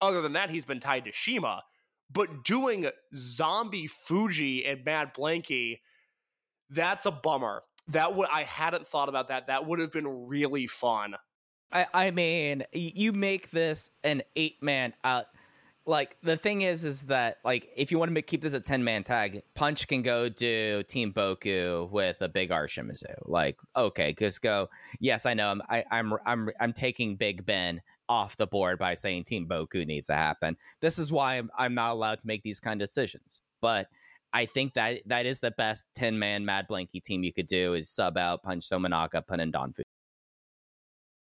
[0.00, 1.62] Other than that, he's been tied to Shima.
[2.12, 5.78] But doing Zombie Fuji and Mad Blanky,
[6.70, 7.62] that's a bummer.
[7.88, 9.48] That would I hadn't thought about that.
[9.48, 11.14] That would have been really fun.
[11.72, 15.24] I, I mean, you make this an eight man out.
[15.24, 15.26] Uh,
[15.84, 18.84] like the thing is, is that like if you want to keep this a ten
[18.84, 23.14] man tag, Punch can go do Team Boku with a big Arshimizu.
[23.24, 24.68] Like okay, just go.
[25.00, 25.50] Yes, I know.
[25.50, 27.80] I'm I, I'm I'm I'm taking Big Ben
[28.12, 30.58] off the board by saying Team Boku needs to happen.
[30.82, 33.40] This is why I'm, I'm not allowed to make these kind of decisions.
[33.62, 33.86] But
[34.34, 37.72] I think that that is the best ten man Mad Blanky team you could do
[37.72, 39.82] is sub out Punch Tominaga, put in Don Fu.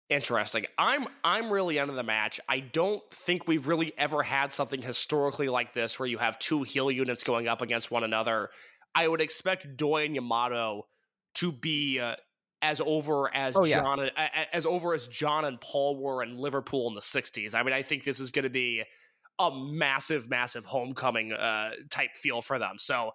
[0.10, 0.66] Interesting.
[0.78, 2.40] I'm I'm really into the match.
[2.50, 6.64] I don't think we've really ever had something historically like this where you have two
[6.64, 8.50] heel units going up against one another.
[8.94, 10.88] I would expect Doi and Yamato
[11.36, 12.16] to be uh,
[12.62, 13.66] as over as Oh.
[13.66, 17.54] John a- as over as John and Paul were in Liverpool in the '60s.
[17.56, 18.84] I mean, I think this is going to be
[19.40, 22.76] a massive, massive homecoming uh, type feel for them.
[22.78, 23.12] So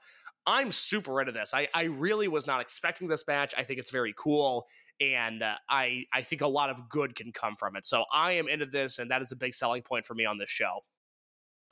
[0.46, 1.54] I'm super into this.
[1.54, 3.54] I, I really was not expecting this match.
[3.56, 4.66] I think it's very cool,
[5.00, 7.84] and uh, I I think a lot of good can come from it.
[7.84, 10.38] So I am into this, and that is a big selling point for me on
[10.38, 10.80] this show.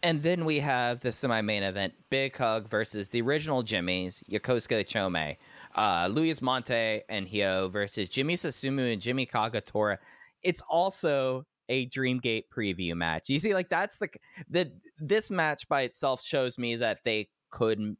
[0.04, 5.38] And then we have the semi-main event: Big Hug versus the original Jimmys, Yokosuka Chome,
[5.74, 9.96] uh, Luis Mante and Hyo versus Jimmy Susumu and Jimmy Kagetora.
[10.42, 13.30] It's also a Dreamgate preview match.
[13.30, 14.10] You see, like that's the
[14.50, 17.96] the this match by itself shows me that they could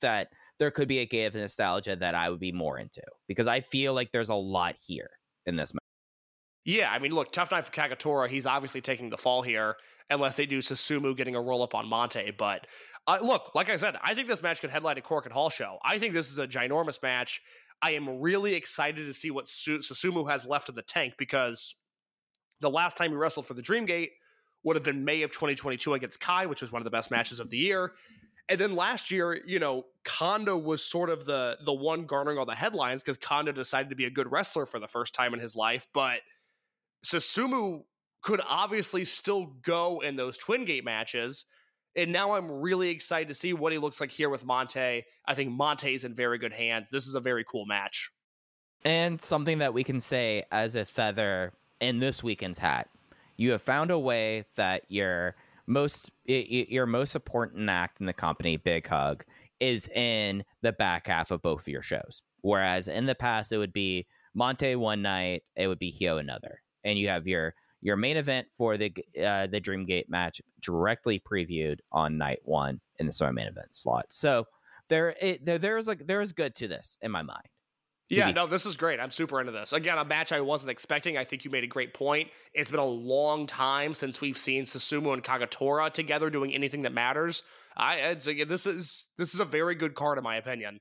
[0.00, 3.46] that there could be a gate of nostalgia that I would be more into because
[3.46, 5.10] I feel like there's a lot here
[5.44, 5.79] in this match.
[6.64, 8.28] Yeah, I mean, look, tough night for Kagetora.
[8.28, 9.76] He's obviously taking the fall here,
[10.10, 12.36] unless they do Susumu getting a roll up on Mante.
[12.36, 12.66] But
[13.06, 15.78] uh, look, like I said, I think this match could headline a Korakuen Hall show.
[15.84, 17.40] I think this is a ginormous match.
[17.82, 21.74] I am really excited to see what Su- Susumu has left in the tank because
[22.60, 24.10] the last time he wrestled for the Dreamgate
[24.62, 27.40] would have been May of 2022 against Kai, which was one of the best matches
[27.40, 27.92] of the year.
[28.50, 32.44] And then last year, you know, Kondo was sort of the the one garnering all
[32.44, 35.40] the headlines because Kondo decided to be a good wrestler for the first time in
[35.40, 36.20] his life, but
[37.04, 37.82] Susumu
[38.22, 41.46] could obviously still go in those Twin Gate matches.
[41.96, 45.02] And now I'm really excited to see what he looks like here with Mante.
[45.26, 46.88] I think Mante is in very good hands.
[46.88, 48.10] This is a very cool match.
[48.84, 52.88] And something that we can say as a feather in this weekend's hat.
[53.36, 55.34] You have found a way that your
[55.66, 59.24] most your most important act in the company, Big Hug,
[59.60, 62.22] is in the back half of both of your shows.
[62.42, 66.60] Whereas in the past it would be Mante one night, it would be Hyo another
[66.84, 71.78] and you have your your main event for the uh, the Dreamgate match directly previewed
[71.92, 74.06] on night one in the summer main event slot.
[74.10, 74.46] So
[74.88, 77.46] there, it, there there's like there's good to this in my mind.
[78.10, 78.98] Yeah, no, this is great.
[78.98, 79.72] I'm super into this.
[79.72, 81.16] Again, a match I wasn't expecting.
[81.16, 82.28] I think you made a great point.
[82.52, 86.92] It's been a long time since we've seen Susumu and Kagetora together doing anything that
[86.92, 87.44] matters.
[87.76, 90.80] I, it's, this is this is a very good card in my opinion.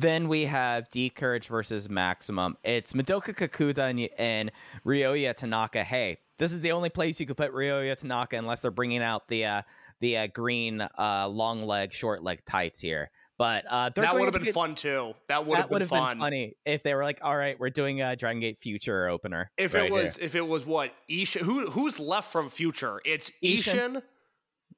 [0.00, 2.56] Then we have D'Courage versus Maximum.
[2.64, 4.50] It's Madoka Kakuta and, and
[4.86, 5.84] Ryoya Tanaka.
[5.84, 9.28] Hey, this is the only place you could put Ryoya Tanaka unless they're bringing out
[9.28, 9.62] the uh,
[10.00, 13.10] the uh, green uh, long leg, short leg tights here.
[13.36, 15.12] But uh, that would have been get, fun too.
[15.28, 16.16] That would have been fun.
[16.16, 19.50] Been funny if they were like, "All right, we're doing a Dragon Gate Future opener."
[19.58, 20.24] If right it was, here.
[20.24, 23.02] if it was what Ishin, who who's left from Future?
[23.04, 23.96] It's Ishin.
[23.96, 24.02] Ishin.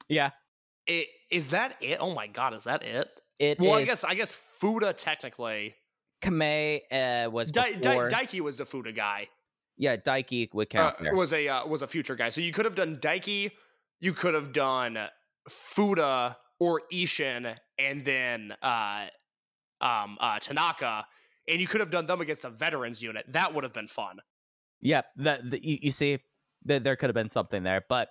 [0.09, 0.31] Yeah.
[0.89, 1.99] It, is that it?
[2.01, 3.09] Oh my god, is that it?
[3.39, 5.75] It well, is, I guess I guess Fuda technically.
[6.23, 9.29] Kamei uh, was Di- Di- Daiki was the Fuda guy.
[9.77, 10.97] Yeah, Daiki would count.
[11.01, 12.31] Uh, was a uh, was a future guy.
[12.31, 13.51] So you could have done Daiki,
[14.01, 14.99] you could have done
[15.49, 19.07] Fuda or Ishin, and then uh,
[19.81, 21.07] um, uh, Tanaka,
[21.49, 23.25] and you could have done them against a veterans unit.
[23.29, 24.19] That would have been fun.
[24.81, 26.19] Yep, yeah, that the, you, you, see,
[26.65, 28.11] that there could have been something there, but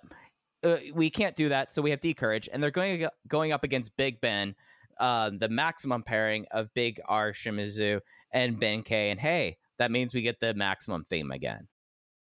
[0.62, 1.72] uh, we can't do that.
[1.72, 4.54] So we have D'Courage, and they're going going up against Big Ben,
[4.98, 8.00] uh, the maximum pairing of Big R Shimizu
[8.32, 9.10] and Ben-K.
[9.10, 11.68] And hey, that means we get the maximum theme again.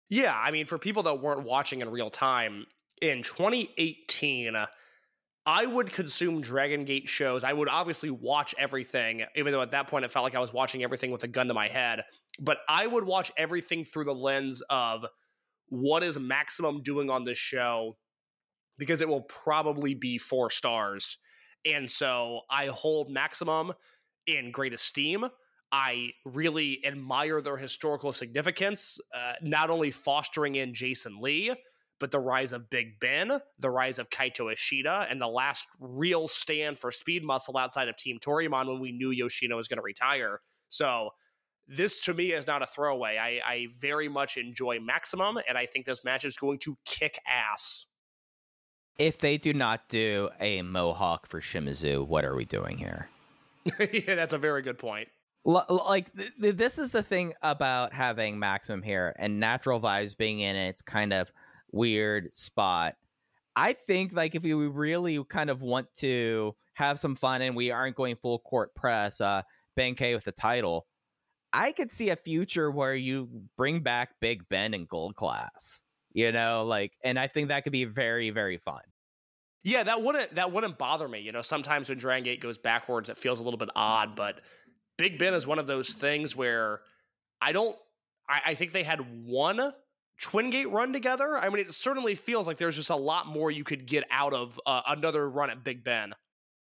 [0.09, 2.67] Yeah, I mean, for people that weren't watching in real time,
[3.01, 4.57] in 2018,
[5.47, 7.45] I would consume Dragon Gate shows.
[7.45, 10.53] I would obviously watch everything, even though at that point it felt like I was
[10.53, 12.03] watching everything with a gun to my head.
[12.39, 15.07] But I would watch everything through the lens of
[15.69, 17.97] what is Maximum doing on this show,
[18.79, 21.19] because it will probably be four stars.
[21.65, 23.73] And so I hold Maximum
[24.27, 25.27] in great esteem.
[25.73, 31.55] I really admire their historical significance, uh, not only fostering in Jason Lee,
[32.01, 36.27] but the rise of Big Ben, the rise of Kaito Ishida, and the last real
[36.27, 39.83] stand for speed muscle outside of Team Toryumon when we knew Yoshino was going to
[39.83, 40.41] retire.
[40.69, 41.11] So
[41.69, 43.17] this to me is not a throwaway.
[43.19, 47.19] I, I very much enjoy Maximum, and I think this match is going to kick
[47.29, 47.87] ass
[49.01, 53.09] if they do not do a mohawk for Shimizu, what are we doing here?
[53.93, 55.09] yeah, that's a very good point.
[55.49, 60.15] L- like th- th- this is the thing about having Maximum here and Natural Vibes
[60.15, 61.33] being in its kind of
[61.73, 62.97] weird spot.
[63.57, 67.71] I think like if we really kind of want to have some fun and we
[67.71, 69.43] aren't going full court press, uh,
[69.77, 70.87] Ben-K with the title,
[71.55, 75.81] I could see a future where you bring back Big Ben and gold class
[76.13, 78.81] you know like and i think that could be very very fun
[79.63, 83.09] yeah that wouldn't that wouldn't bother me you know sometimes when dragon gate goes backwards
[83.09, 84.41] it feels a little bit odd but
[84.97, 86.81] big ben is one of those things where
[87.41, 87.77] i don't
[88.29, 89.73] i, I think they had one
[90.21, 93.51] twin gate run together i mean it certainly feels like there's just a lot more
[93.51, 96.15] you could get out of uh, another run at big ben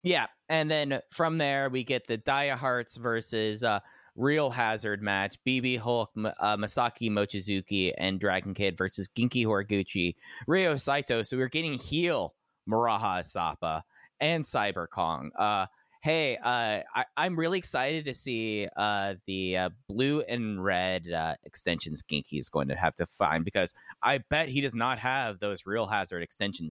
[0.03, 3.79] yeah and then from there we get the dia hearts versus uh
[4.17, 10.15] real hazard match BB Hulk, uh, Masaki Mochizuki, and Dragon Kid versus Genki Horiguchi,
[10.47, 11.21] Ryo Saito.
[11.21, 12.33] So we're getting heel
[12.69, 13.81] Maraha Asapa
[14.19, 15.31] and Cyber Kong.
[15.37, 15.67] Uh,
[16.05, 21.33] Hey, uh, I, I'm really excited to see uh, the uh, blue and red uh,
[21.43, 25.39] extensions Genki is going to have to find because I bet he does not have
[25.39, 26.69] those real hazard extensions.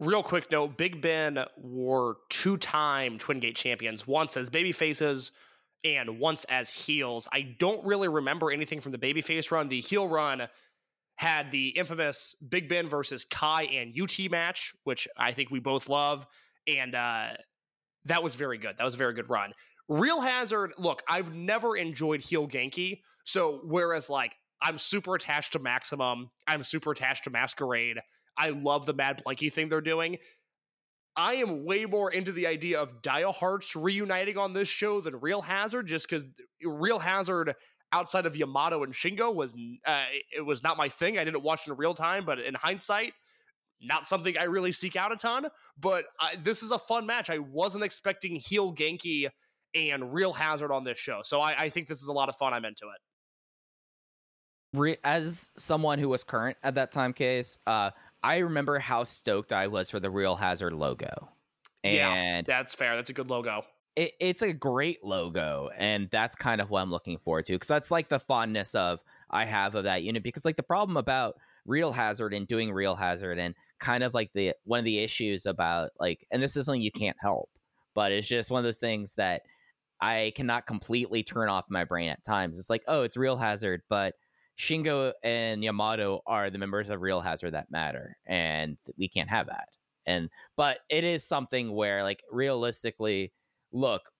[0.00, 5.32] Real quick note Big Ben wore two time Twin Gate champions, once as baby faces
[5.82, 7.26] and once as heels.
[7.32, 9.70] I don't really remember anything from the babyface run.
[9.70, 10.46] The heel run
[11.20, 15.90] had the infamous Big Ben versus Kai and UT match, which I think we both
[15.90, 16.26] love.
[16.66, 17.32] And uh,
[18.06, 18.78] that was very good.
[18.78, 19.52] That was a very good run.
[19.86, 23.02] Real Hazard, look, I've never enjoyed heel Genki.
[23.24, 27.98] So, whereas, like, I'm super attached to Maximum, I'm super attached to Masquerade,
[28.38, 30.16] I love the Mad Blanky thing they're doing.
[31.16, 35.20] I am way more into the idea of Dia Hearts reuniting on this show than
[35.20, 36.24] Real Hazard, just because
[36.64, 37.56] Real Hazard
[37.92, 39.54] outside of Yamato and Shingo was
[39.86, 41.18] uh, it was not my thing.
[41.18, 43.12] I didn't watch in real time, but in hindsight,
[43.80, 45.46] not something I really seek out a ton.
[45.78, 47.30] But I, this is a fun match.
[47.30, 49.28] I wasn't expecting heel Genki
[49.74, 52.36] and Real Hazard on this show, so I, I think this is a lot of
[52.36, 52.52] fun.
[52.52, 54.78] I'm into it.
[54.78, 57.90] Re- as someone who was current at that time, case, uh,
[58.22, 61.30] I remember how stoked I was for the Real Hazard logo.
[61.82, 62.94] And yeah, that's fair.
[62.94, 63.64] That's a good logo.
[63.96, 67.68] It, it's a great logo, and that's kind of what I'm looking forward to because
[67.68, 70.22] that's like the fondness of I have of that unit.
[70.22, 71.36] Because like the problem about
[71.66, 75.46] Real Hazard and doing Real Hazard and kind of like the one of the issues
[75.46, 77.50] about like, and this is something you can't help,
[77.94, 79.42] but it's just one of those things that
[80.00, 82.58] I cannot completely turn off my brain at times.
[82.58, 84.14] It's like, oh, it's Real Hazard, but
[84.58, 89.46] Shingo and Yamato are the members of Real Hazard that matter, and we can't have
[89.46, 89.68] that.
[90.06, 93.32] And but it is something where, like, realistically,
[93.72, 94.10] look,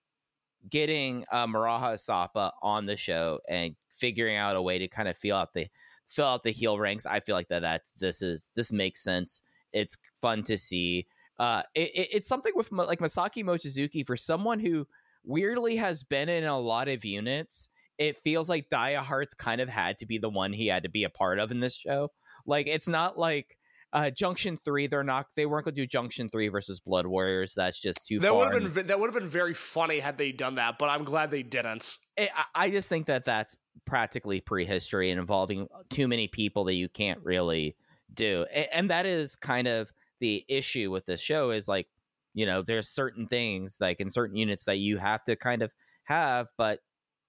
[0.68, 5.16] getting uh, Maraha Sapa on the show and figuring out a way to kind of
[5.16, 5.68] feel out the
[6.06, 9.42] fill out the heel ranks, I feel like that that this is this makes sense.
[9.72, 11.06] It's fun to see.
[11.38, 14.86] Uh, it, it, it's something with like Masaki Mochizuki for someone who
[15.24, 17.68] weirdly has been in a lot of units
[18.00, 20.88] it feels like Dia Hearts kind of had to be the one he had to
[20.88, 22.10] be a part of in this show.
[22.46, 23.58] Like it's not like
[23.92, 24.86] uh, Junction Three.
[24.86, 25.26] They're not.
[25.36, 27.54] They weren't going to do Junction Three versus Blood Warriors.
[27.56, 28.18] That's just too.
[28.20, 28.86] That would have been.
[28.86, 30.78] That would have been very funny had they done that.
[30.78, 31.96] But I'm glad they didn't.
[32.16, 36.88] It, I just think that that's practically prehistory and involving too many people that you
[36.88, 37.76] can't really
[38.12, 38.44] do.
[38.72, 41.50] And that is kind of the issue with this show.
[41.50, 41.86] Is like,
[42.34, 45.72] you know, there's certain things like in certain units that you have to kind of
[46.04, 46.80] have, but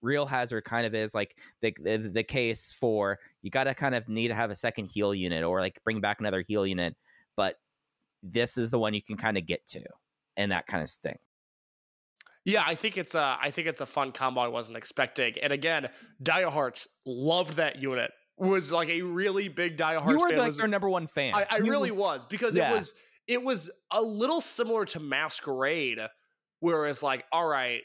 [0.02, 3.96] real hazard kind of is like the the, the case for you got to kind
[3.96, 6.96] of need to have a second heal unit or like bring back another heal unit
[7.36, 7.60] but
[8.24, 9.82] this is the one you can kind of get to
[10.38, 11.18] and that kind of thing
[12.44, 15.36] yeah, I think it's a I think it's a fun combo I wasn't expecting.
[15.42, 15.90] And again,
[16.24, 18.12] Dia Hearts loved that unit.
[18.38, 20.10] Was like a really big Dia Hearts.
[20.10, 20.38] You were fan.
[20.40, 21.36] like was, their number one fan.
[21.36, 22.72] I, I You really was because Yeah.
[22.72, 22.94] it was
[23.28, 26.00] it was a little similar to Masquerade,
[26.60, 27.82] where it's like, all right,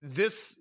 [0.00, 0.59] this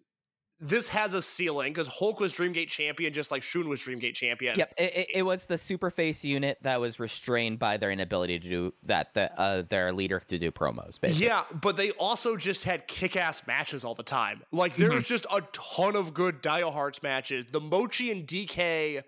[0.59, 4.57] this has a ceiling because Hulk was Dreamgate champion, just like Shun was Dreamgate champion.
[4.57, 8.39] Yep, it, it, it was the super face unit that was restrained by their inability
[8.39, 9.13] to do that.
[9.13, 10.99] The, uh, their leader to do promos.
[10.99, 11.27] Basically.
[11.27, 14.41] Yeah, but they also just had kick-ass matches all the time.
[14.51, 14.89] Like Mm-hmm.
[14.89, 17.45] there's just a ton of good Dia Hearts matches.
[17.45, 19.03] The Mochi and DK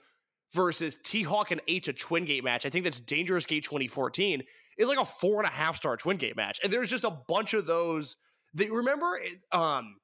[0.54, 2.66] versus T Hawk and H a Twin Gate match.
[2.66, 4.43] I think that's Dangerous Gate 2014
[4.78, 7.12] is like a four and a half star Twin Gate match, and there's just a
[7.28, 8.16] bunch of those.
[8.54, 9.20] They remember,
[9.54, 9.95] um,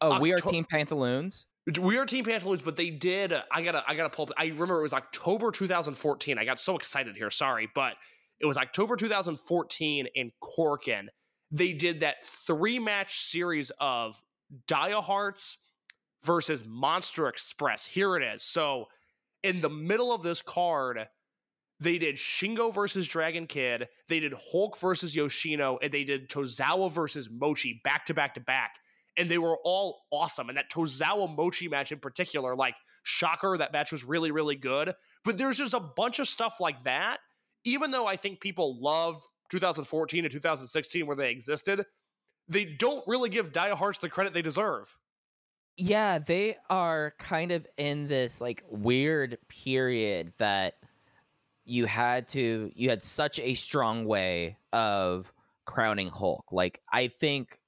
[0.00, 1.46] Oh, we are Team Pantaloons.
[1.80, 3.32] we are Team Pantaloons, but they did.
[3.32, 4.24] Uh, I gotta, I gotta pull.
[4.24, 6.38] Up, I remember it was October 2014.
[6.38, 7.30] I got so excited here.
[7.30, 7.94] Sorry, but
[8.40, 11.08] it was October 2014 in Korakuen.
[11.50, 14.22] They did that three match series of
[14.66, 15.58] Dia Hearts
[16.24, 17.84] versus Monster Express.
[17.84, 18.42] Here it is.
[18.42, 18.86] So
[19.42, 21.08] in the middle of this card,
[21.78, 23.88] they did Shingo versus Dragon Kid.
[24.08, 28.40] They did Hulk versus Yoshino, and they did Tozawa versus Mochi back to back to
[28.40, 28.76] back
[29.16, 30.48] and they were all awesome.
[30.48, 34.94] And that Tozawa Mochi match in particular, like shocker, that match was really, really good.
[35.24, 37.18] But there's just a bunch of stuff like that.
[37.64, 41.84] Even though I think people love 2014 and 2016 where they existed,
[42.48, 44.96] they don't really give Dia Hearts the credit they deserve.
[45.76, 50.74] Yeah, they are kind of in this like weird period that
[51.64, 55.32] you had to you had such a strong way of
[55.66, 56.46] crowning Hulk.
[56.52, 57.59] Like I think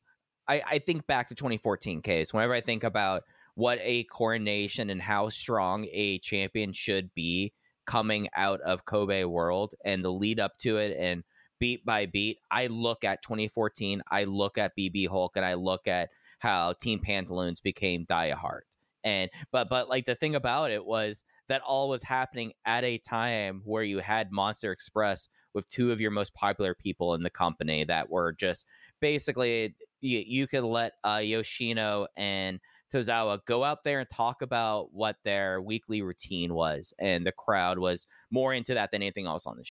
[0.52, 3.22] I, I think back to 2014 case whenever I think about
[3.54, 7.54] what a coronation and how strong a champion should be
[7.86, 11.24] coming out of Kobe World and the lead up to it and
[11.58, 15.88] beat by beat, I look at 2014, I look at BB Hulk and I look
[15.88, 18.66] at how Team Pantaloons became Dia Heart.
[19.04, 22.98] And but but like the thing about it was that all was happening at a
[22.98, 27.30] time where you had Monster Express with two of your most popular people in the
[27.30, 28.64] company that were just
[29.00, 32.60] basically you, you could let uh, Yoshino and
[32.92, 37.78] Tozawa go out there and talk about what their weekly routine was, and the crowd
[37.78, 39.70] was more into that than anything else on the show.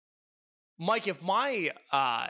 [0.80, 2.28] Mike, if my uh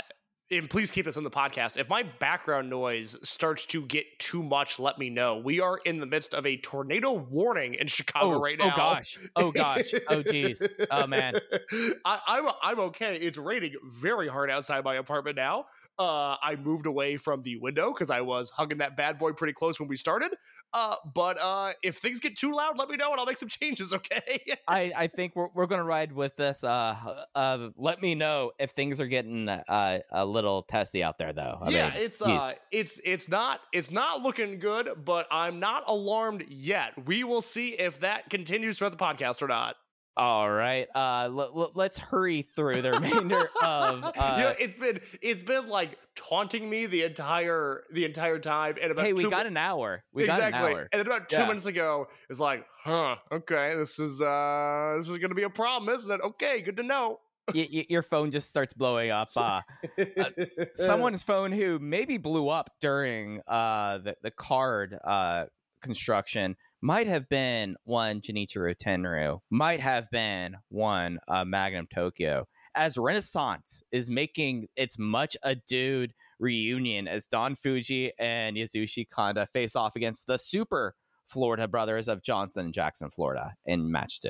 [0.52, 1.78] and please keep this on the podcast.
[1.78, 5.38] If my background noise starts to get too much, let me know.
[5.38, 8.72] We are in the midst of a tornado warning in Chicago oh, right now.
[8.74, 9.18] Oh gosh!
[9.36, 9.94] Oh gosh!
[10.10, 10.62] Oh geez!
[10.92, 11.36] Oh man!
[12.06, 13.16] I, I'm I'm okay.
[13.16, 15.66] It's raining very hard outside my apartment now.
[16.02, 19.54] Uh, I moved away from the window because I was hugging that bad boy pretty
[19.54, 20.32] close when we started.
[20.74, 23.50] Uh, but uh, if things get too loud, let me know and I'll make some
[23.62, 23.94] changes.
[23.94, 24.40] Okay.
[24.68, 26.64] I I think we're we're gonna ride with this.
[26.64, 26.96] Uh,
[27.36, 31.60] uh, let me know if things are getting uh a little testy out there though.
[31.62, 35.84] I yeah, mean, it's uh, it's it's not it's not looking good, but I'm not
[35.86, 36.94] alarmed yet.
[37.06, 39.76] We will see if that continues throughout the podcast or not.
[40.22, 40.88] All right.
[40.94, 44.04] Uh, l- l- let's hurry through the remainder of.
[44.04, 48.76] Uh, you know, it's been it's been like taunting me the entire the entire time.
[48.80, 50.04] And about hey, we two got mi- an hour.
[50.14, 50.52] We exactly.
[50.52, 50.90] got an hour.
[50.92, 51.48] And then about two Yeah.
[51.48, 55.92] minutes ago, it's like, huh, okay, this is uh this is gonna be a problem,
[55.94, 56.22] isn't it?
[56.24, 57.20] Okay, good to know.
[57.56, 59.32] y- y- your phone just starts blowing up.
[59.36, 59.62] Uh,
[60.76, 65.46] someone's phone who maybe blew up during uh, the, the card uh,
[65.82, 72.48] construction might have been one Genichiro Tenryu, might have been one uh, Magnum Tokyo.
[72.74, 79.76] As Renaissance is making its much adoed reunion as Don Fuji and Yasushi Kanda face
[79.76, 80.96] off against the super
[81.28, 84.30] Florida brothers of Johnson and Jackson, Florida in match two.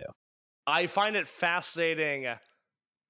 [0.68, 2.28] I find it fascinating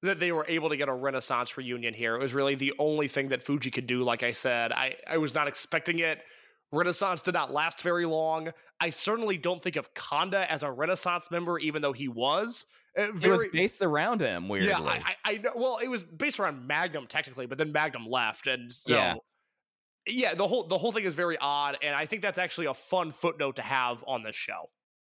[0.01, 2.15] that they were able to get a Renaissance reunion here.
[2.15, 4.03] It was really the only thing that Fuji could do.
[4.03, 6.21] Like I said, I, I was not expecting it.
[6.71, 8.51] Renaissance did not last very long.
[8.79, 12.65] I certainly don't think of Kanda as a Renaissance member, even though he was.
[12.97, 14.69] Uh, It was based around him, weirdly.
[14.69, 15.51] yeah, I, I, I know.
[15.55, 19.15] Well, it was based around Magnum technically, but then Magnum left, and so Yeah.
[20.07, 22.73] yeah, the whole the whole thing is very odd, and I think that's actually a
[22.73, 24.69] fun footnote to have on this show.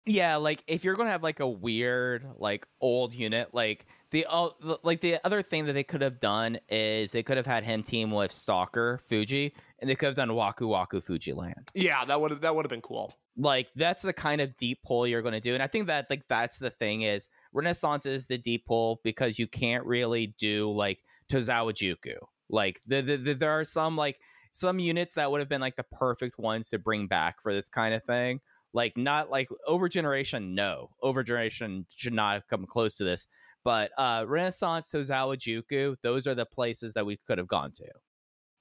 [0.06, 4.50] Yeah, like if you're gonna have like a weird, like old unit, like the uh,
[4.82, 7.82] like the other thing that they could have done is they could have had him
[7.82, 11.70] team with Stalker Fuji, and they could have done Waku Waku Fuji Land.
[11.74, 13.14] Yeah, that would that would have been cool.
[13.36, 16.28] Like that's the kind of deep pull you're gonna do, and I think that like
[16.28, 20.98] that's the thing is Renaissance is the deep pull because you can't really do like
[21.30, 22.16] Tozawa Juku.
[22.50, 24.18] Like the, the, the there are some like
[24.52, 27.70] some units that would have been like the perfect ones to bring back for this
[27.70, 28.40] kind of thing.
[28.74, 30.90] Like not like over generation, no.
[31.02, 33.26] Over generation should not have come close to this.
[33.64, 37.86] But uh Renaissance, Tozawa Juku, those are the places that we could have gone to.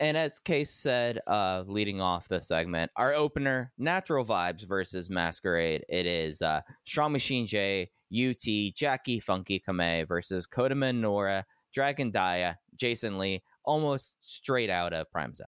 [0.01, 5.85] And as Case said, uh, leading off the segment, our opener, Natural Vibes versus Masquerade.
[5.87, 12.57] It is uh, Strong Machine J, UT, Jackie Funky Kamei versus Kota Minoura, Dragon Dia,
[12.75, 15.45] Jason Lee, almost straight out of Prime Zone.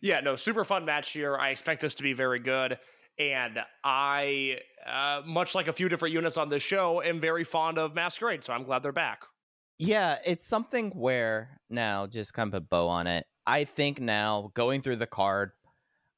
[0.00, 1.36] Yeah, no, super fun match here.
[1.36, 2.78] I expect this to be very good.
[3.18, 7.78] And I, uh, much like a few different units on this show, am very fond
[7.78, 9.22] of Masquerade, so I'm glad they're back.
[9.78, 13.26] Yeah, it's something where now, just kind of a bow on it.
[13.46, 15.52] I think now, going through the card,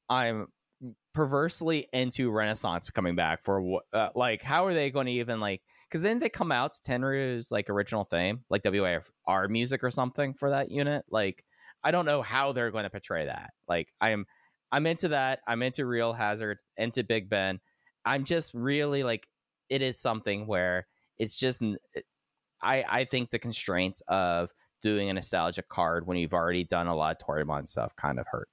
[0.09, 0.47] I'm
[1.13, 5.61] perversely into Renaissance coming back for uh, like, how are they going to even like?
[5.89, 10.33] Because then they come out to Tenryu's like original theme, like WAR music or something
[10.33, 11.05] for that unit.
[11.09, 11.43] Like,
[11.83, 13.51] I don't know how they're going to portray that.
[13.67, 14.25] Like, I'm,
[14.71, 15.39] I'm into that.
[15.47, 17.59] I'm into Real Hazard, into Big Ben.
[18.05, 19.27] I'm just really like,
[19.69, 20.87] it is something where
[21.17, 21.63] it's just
[22.61, 24.49] I I think the constraints of
[24.81, 28.27] doing a nostalgia card when you've already done a lot of Toryumon stuff kind of
[28.31, 28.49] hurt.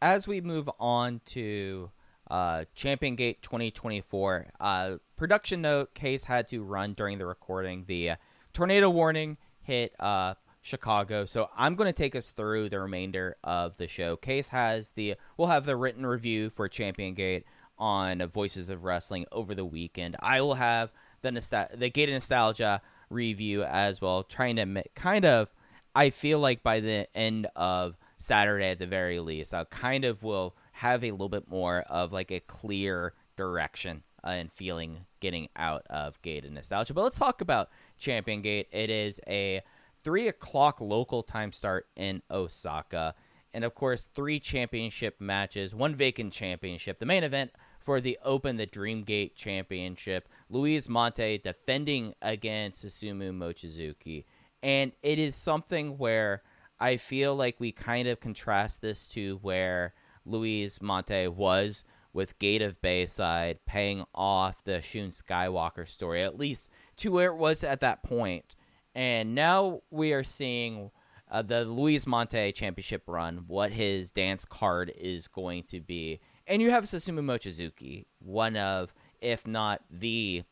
[0.00, 1.90] As we move on to
[2.30, 7.84] uh, Champion Gate 2024, uh, production note: Case had to run during the recording.
[7.86, 8.16] The uh,
[8.52, 10.34] tornado warning hit uh,
[10.68, 14.16] Chicago, so I'm going to take us through the remainder of the show.
[14.16, 17.44] Case has the we'll have the written review for Champion Gate
[17.78, 20.16] on Voices of Wrestling over the weekend.
[20.20, 20.92] I will have
[21.22, 25.52] the nostal- the Gate of Nostalgia review as well, trying to ma- kind of.
[25.94, 30.22] I feel like by the end of Saturday, at the very least, I kind of
[30.22, 35.48] will have a little bit more of like a clear direction uh, and feeling getting
[35.56, 36.92] out of Gate of Nostalgia.
[36.92, 38.68] But let's talk about Champion Gate.
[38.70, 39.62] It is a
[40.02, 43.14] three o'clock local time start in Osaka.
[43.52, 46.98] And of course, three championship matches, one vacant championship.
[46.98, 50.28] The main event for the Open the Dreamgate Championship.
[50.50, 54.24] Luis Mante defending against Susumu Mochizuki.
[54.62, 56.42] And it is something where
[56.78, 59.94] I feel like we kind of contrast this to where
[60.24, 66.70] Luis Mante was with Gate of Bayside paying off the Shun Skywalker story, at least
[66.98, 68.54] to where it was at that point.
[68.98, 70.90] And now we are seeing
[71.30, 76.18] uh, the Luis Mante Championship run, what his dance card is going to be,
[76.48, 80.42] and you have Susumu Mochizuki, one of, if not the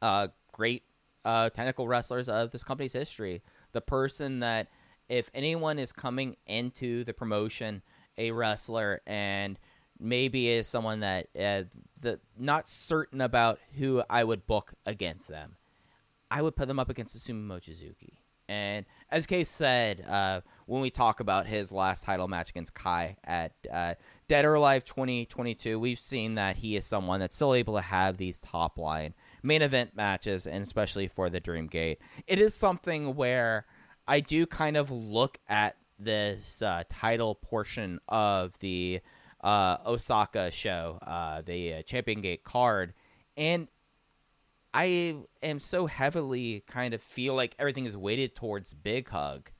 [0.00, 0.84] uh, great
[1.24, 3.42] uh, technical wrestlers of this company's history.
[3.72, 4.68] The person that,
[5.08, 7.82] if anyone is coming into the promotion,
[8.16, 9.58] a wrestler, and
[9.98, 11.64] maybe is someone that uh,
[12.00, 15.56] the not certain about who I would book against them,
[16.30, 18.18] I would put them up against Susumu Mochizuki.
[18.48, 23.16] And as Case said, uh, when we talk about his last title match against Kai
[23.24, 23.94] at uh,
[24.26, 28.16] Dead or Alive 2022, we've seen that he is someone that's still able to have
[28.16, 31.98] these top line main event matches, and especially for the Dream Gate.
[32.26, 33.66] It is something where
[34.06, 39.00] I do kind of look at this uh, title portion of the
[39.42, 42.94] uh, Osaka show, uh, the uh, Champion Gate card,
[43.36, 43.68] and
[44.74, 49.50] I am so heavily kind of feel like everything is weighted towards Big Hug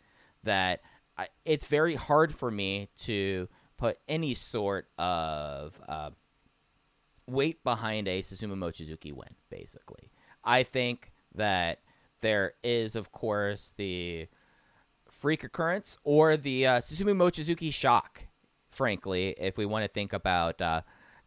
[0.44, 0.80] that
[1.16, 6.10] I, it's very hard for me to put any sort of uh,
[7.26, 10.10] weight behind a Susumu Mochizuki win, basically.
[10.44, 11.80] I think that
[12.20, 14.28] there is, of course, the
[15.10, 18.26] freak occurrence or the uh, Susumu Mochizuki shock,
[18.68, 20.82] frankly, if we want to think about uh,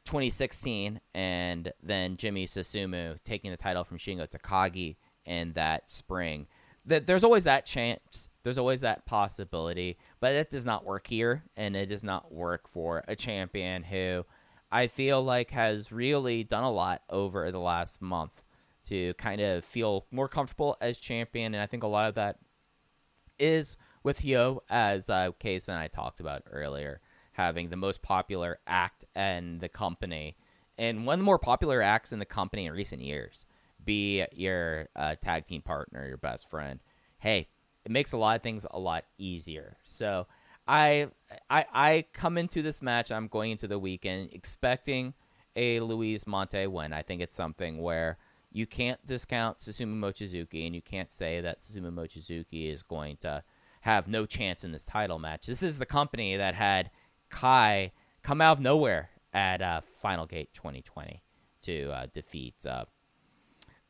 [0.05, 6.47] 2016 and then Jimmy Susumu taking the title from Shingo Takagi in that spring.
[6.85, 11.43] That there's always that chance, there's always that possibility, but it does not work here,
[11.55, 14.25] and it does not work for a champion who
[14.71, 18.41] I feel like has really done a lot over the last month
[18.87, 22.39] to kind of feel more comfortable as champion, and I think a lot of that
[23.37, 26.99] is with Hyo, as uh, Case and I talked about earlier
[27.33, 30.35] having the most popular act in the company
[30.77, 33.45] and one of the more popular acts in the company in recent years
[33.83, 36.79] be your uh, tag team partner, your best friend.
[37.19, 37.49] Hey,
[37.85, 39.77] it makes a lot of things a lot easier.
[39.85, 40.27] So
[40.67, 41.07] I
[41.49, 43.11] I I come into this match.
[43.11, 45.13] I'm going into the weekend expecting
[45.55, 46.93] a Luis Mante win.
[46.93, 48.17] I think it's something where
[48.51, 53.43] you can't discount Susumu Mochizuki, and you can't say that Susumu Mochizuki is going to
[53.81, 55.45] have no chance in this title match.
[55.45, 56.91] This is the company that had
[57.31, 57.91] Kai
[58.23, 61.23] come out of nowhere at uh, Final Gate 2020
[61.63, 62.85] to uh, defeat uh,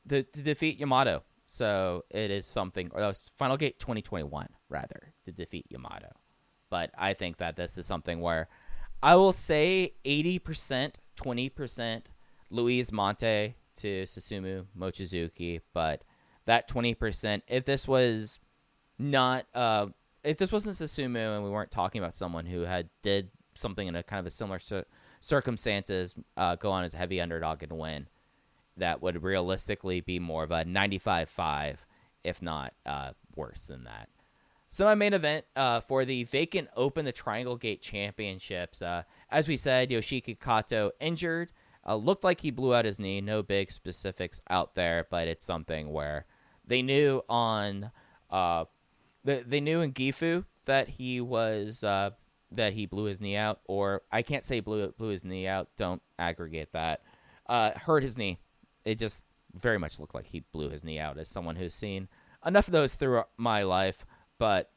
[0.08, 1.24] to, to defeat Yamato.
[1.46, 6.12] So it is something, or was Final Gate 2021 rather, to defeat Yamato.
[6.70, 8.48] But I think that this is something where
[9.04, 12.02] I will say 80%, 20%
[12.50, 16.04] Luis Mante to Susumu Mochizuki, but
[16.46, 18.40] that 20%, if this was
[18.98, 19.88] not uh,
[20.24, 23.96] if this wasn't Susumu and we weren't talking about someone who had did something in
[23.96, 24.86] a kind of a similar cir-
[25.20, 28.08] circumstances, uh, go on as a heavy underdog and win,
[28.78, 31.78] that would realistically be more of a 95-5,
[32.24, 34.10] if not uh, worse than that.
[34.70, 39.48] So my main event uh, for the vacant Open the Triangle Gate Championships, uh, as
[39.48, 41.52] we said, Yoshiki Kato injured.
[41.86, 43.22] Uh, looked like he blew out his knee.
[43.22, 46.26] No big specifics out there, but it's something where
[46.66, 47.92] they knew on
[48.30, 48.66] uh,
[49.24, 52.12] they, they knew in Gifu that he was uh,
[52.52, 55.70] that he blew his knee out, or I can't say blew blew his knee out.
[55.78, 57.02] Don't aggregate that.
[57.48, 58.40] Uh, hurt his knee.
[58.86, 59.24] It just
[59.54, 61.18] very much looked like he blew his knee out.
[61.18, 62.08] As someone who's seen
[62.46, 64.06] enough of those through my life,
[64.38, 64.72] but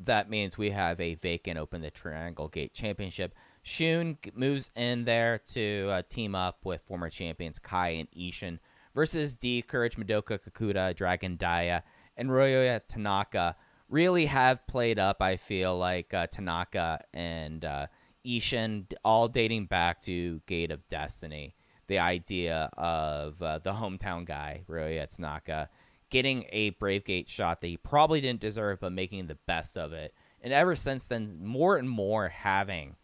[0.00, 3.34] that means we have a vacant Open the Triangle Gate Championship.
[3.62, 8.58] Shun moves in there to uh, team up with former champions Kai and Ishin
[8.94, 11.82] versus D Courage, Madoka Kakuta, Dragon Dia,
[12.16, 13.56] and Ryoya Tanaka
[13.88, 15.22] really have played up.
[15.22, 17.86] I feel like uh, Tanaka and uh,
[18.26, 21.54] Ishin, all dating back to Gate of Destiny.
[21.86, 25.68] The idea of uh, the hometown guy, Ryoya Tanaka,
[26.10, 29.92] getting a Brave Gate shot that he probably didn't deserve, but making the best of
[29.92, 30.12] it.
[30.42, 32.96] And ever since then, more and more having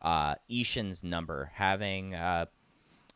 [0.00, 2.46] uh, Ishin's number, having uh,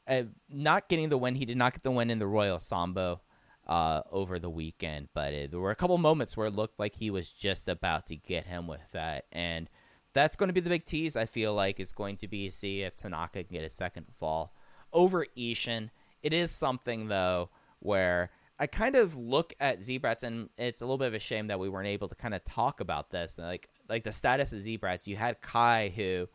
[0.06, 1.34] uh, not getting the win.
[1.34, 3.20] He did not get the win in the Royal Sambo
[3.66, 6.96] uh, over the weekend, but it, there were a couple moments where it looked like
[6.96, 9.68] he was just about to get him with that, and
[10.12, 11.16] that's going to be the big tease.
[11.16, 14.54] I feel like is going to be see if Tanaka can get a second fall
[14.92, 15.90] over Ishin.
[16.22, 17.50] It is something though
[17.80, 21.48] where I kind of look at Z-Brats, and it's a little bit of a shame
[21.48, 24.60] that we weren't able to kind of talk about this, like like the status of
[24.60, 25.08] Z-Brats.
[25.08, 26.28] You had Kai, who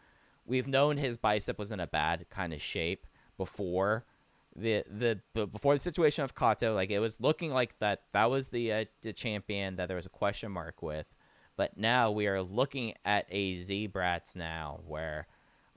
[0.46, 3.06] we've known his bicep was in a bad kind of shape
[3.38, 4.06] before
[4.56, 8.48] the the before the situation of Kato, like it was looking like that that was
[8.48, 11.08] the uh, the champion that there was a question mark with,
[11.56, 15.28] but now we are looking at a Z Brats now where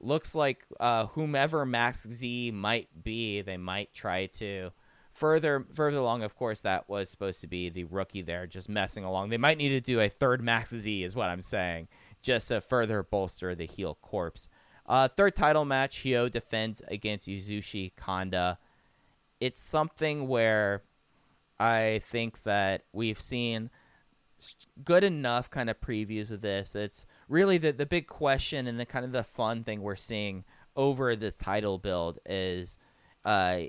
[0.00, 4.70] looks like uh, whomever Max Z might be, they might try to
[5.12, 9.04] further further along, of course, that was supposed to be the rookie there, just messing
[9.04, 9.28] along.
[9.28, 11.88] They might need to do a third Max Z, is what I'm saying,
[12.20, 14.48] just to further bolster the heel corpse.
[14.86, 18.58] Uh, third title match, Hyo defends against Yasushi Kanda.
[19.40, 20.82] It's something where
[21.58, 23.70] I think that we've seen
[24.84, 26.74] good enough kind of previews of this.
[26.74, 30.44] It's really the the big question and the kind of the fun thing we're seeing
[30.74, 32.78] over this title build is
[33.24, 33.62] uh,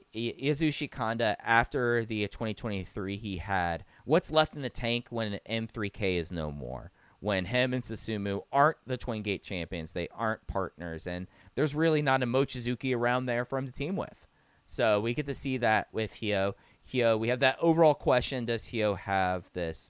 [0.91, 3.85] Kanda after the 2023 he had.
[4.05, 6.91] What's left in the tank when an M3K is no more?
[7.23, 12.01] When him and Susumu aren't the Twin Gate champions, they aren't partners, and there's really
[12.01, 14.27] not a Mochizuki around there for him to team with.
[14.65, 16.55] So we get to see that with Hyo.
[16.91, 19.89] Hyo, we have that overall question: Does Hyo have this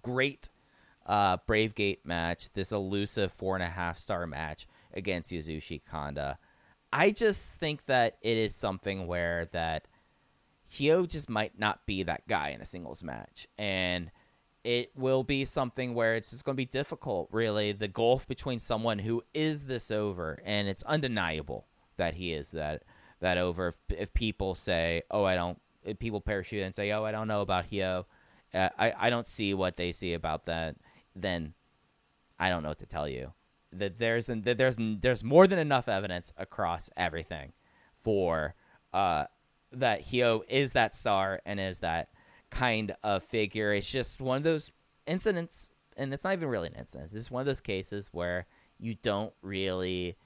[0.00, 0.48] great
[1.04, 6.38] uh, Brave Gate match, this elusive four and a half star match against Yasushi Kanda?
[6.90, 9.88] I just think that it is something where that
[10.72, 14.10] Hyo just might not be that guy in a singles match, and
[14.66, 17.70] it will be something where it's just going to be difficult, really.
[17.70, 22.82] The gulf between someone who is this over, and it's undeniable that he is that
[23.20, 23.68] that over.
[23.68, 27.28] If, if people say, "Oh, I don't," if people parachute and say, "Oh, I don't
[27.28, 28.06] know about Hyo,"
[28.52, 30.74] uh, I I don't see what they see about that.
[31.14, 31.54] Then
[32.36, 33.34] I don't know what to tell you
[33.72, 37.52] that there's that there's there's more than enough evidence across everything
[38.02, 38.54] for
[38.92, 39.26] uh
[39.72, 42.08] that Hyo is that star and is that
[42.50, 43.72] kind of figure.
[43.72, 44.72] It's just one of those
[45.06, 47.06] incidents, and it's not even really an incident.
[47.06, 48.46] It's just one of those cases where
[48.78, 50.16] you don't really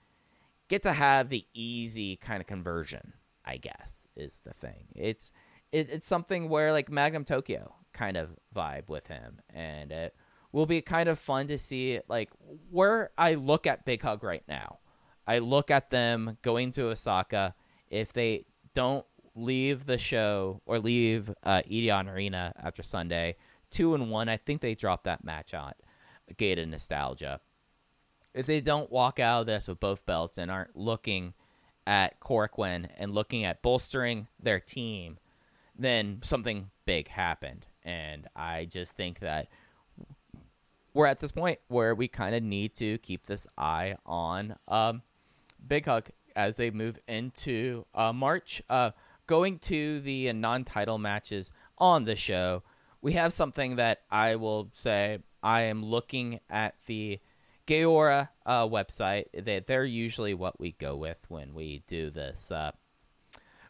[0.69, 3.15] get to have the easy kind of conversion.
[3.45, 4.89] I guess is the thing.
[4.95, 5.33] It's
[5.73, 10.15] it, it's something where like Magnum Tokyo kind of vibe with him, and it
[10.53, 12.31] will be kind of fun to see like
[12.71, 14.79] where I look at Big Hug right now.
[15.27, 17.55] I look at them going to Osaka.
[17.89, 18.45] If they
[18.75, 19.05] don't
[19.35, 23.37] leave the show or leave uh, Edion Arena after Sunday,
[23.71, 25.73] two and one, I think they drop that match on
[26.37, 27.41] Gated Nostalgia.
[28.35, 31.35] If they don't walk out of this with both belts and aren't looking
[31.87, 35.19] at Korakuen and looking at bolstering their team,
[35.77, 37.67] then something big happened.
[37.83, 39.49] And I just think that
[40.93, 45.03] we're at this point where we kind of need to keep this eye on um,
[45.67, 48.63] Big Hug as they move into uh, March.
[48.69, 48.91] Uh,
[49.31, 52.65] going to the non-title matches on the show,
[53.01, 57.21] we have something that I will say I am looking at the
[57.65, 59.27] Gaora uh, website.
[59.33, 62.51] They, they're usually what we go with when we do this.
[62.51, 62.73] Uh,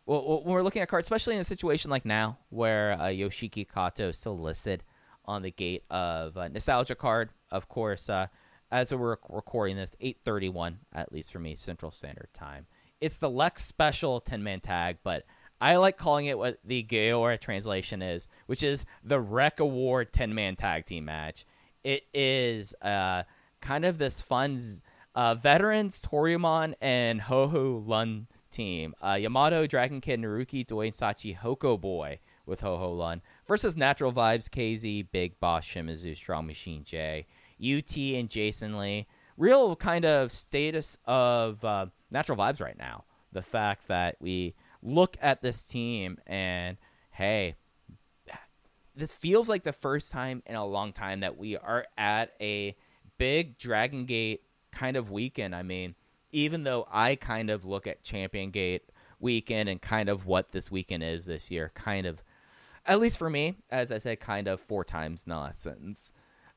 [0.06, 3.68] well, when we're looking at cards, especially in a situation like now where uh, Yoshiki
[3.70, 4.82] Kato is still listed
[5.26, 7.28] on the gate of uh, nostalgia card.
[7.50, 8.28] Of course, uh,
[8.72, 12.66] as we're recording this, 8:31 at least for me Central Standard Time.
[12.98, 15.24] It's the Lex Special 10 man tag, but
[15.60, 20.34] I like calling it what the Gaora translation is, which is the Rec Award 10
[20.34, 21.44] man tag team match.
[21.84, 23.24] It is uh,
[23.60, 24.58] kind of this fun
[25.14, 28.94] uh, veterans Toryumon and Ho Ho Lun team.
[29.04, 34.12] Uh, Yamato, Dragon Kid, Naruki, Dwayne Sachi, Hoko Boy with Ho Ho Lun versus Natural
[34.12, 37.26] Vibes, KZ, Big Boss, Shimizu, Strong Machine J,
[37.62, 39.06] UT, and Jason Lee.
[39.36, 43.04] Real kind of status of uh, Natural Vibes right now.
[43.32, 46.76] The fact that we look at this team and,
[47.12, 47.56] hey,
[48.94, 52.76] this feels like the first time in a long time that we are at a
[53.18, 54.42] big Dragon Gate
[54.72, 55.54] kind of weekend.
[55.54, 55.94] I mean,
[56.32, 58.82] even though I kind of look at Champion Gate
[59.18, 62.22] weekend and kind of what this weekend is this year, kind of
[62.86, 66.12] at least for me, as I said, kind of four times in last sentence,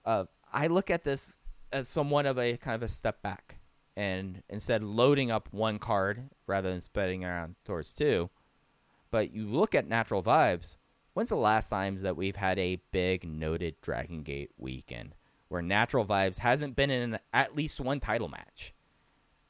[0.06, 1.38] uh, I look at this
[1.72, 3.58] as somewhat of a kind of a step back.
[3.96, 8.30] And instead loading up one card rather than spreading around towards two,
[9.12, 10.78] but you look at natural vibes.
[11.14, 15.14] When's the last times that we've had a big noted Dragon Gate weekend
[15.48, 18.74] where natural vibes hasn't been in at least one title match?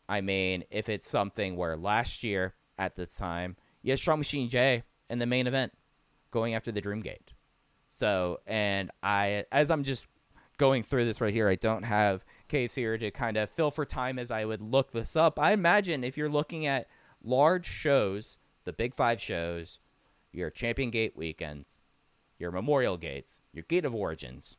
[0.09, 4.49] I mean, if it's something where last year at this time, you had Strong Machine
[4.49, 5.71] J in the main event
[6.31, 7.31] going after the Dream Gate.
[7.87, 10.05] So, and I, as I'm just
[10.57, 13.85] going through this right here, I don't have case here to kind of fill for
[13.85, 15.39] time as I would look this up.
[15.39, 16.87] I imagine if you're looking at
[17.23, 19.79] large shows, the big five shows,
[20.31, 21.79] your Champion Gate weekends,
[22.37, 24.57] your Memorial Gates, your Gate of Origins,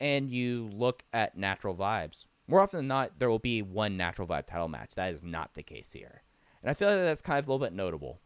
[0.00, 4.26] and you look at natural vibes, more often than not, there will be one natural
[4.26, 4.94] vibe title match.
[4.94, 6.22] That is not the case here.
[6.62, 8.20] And I feel like that's kind of a little bit notable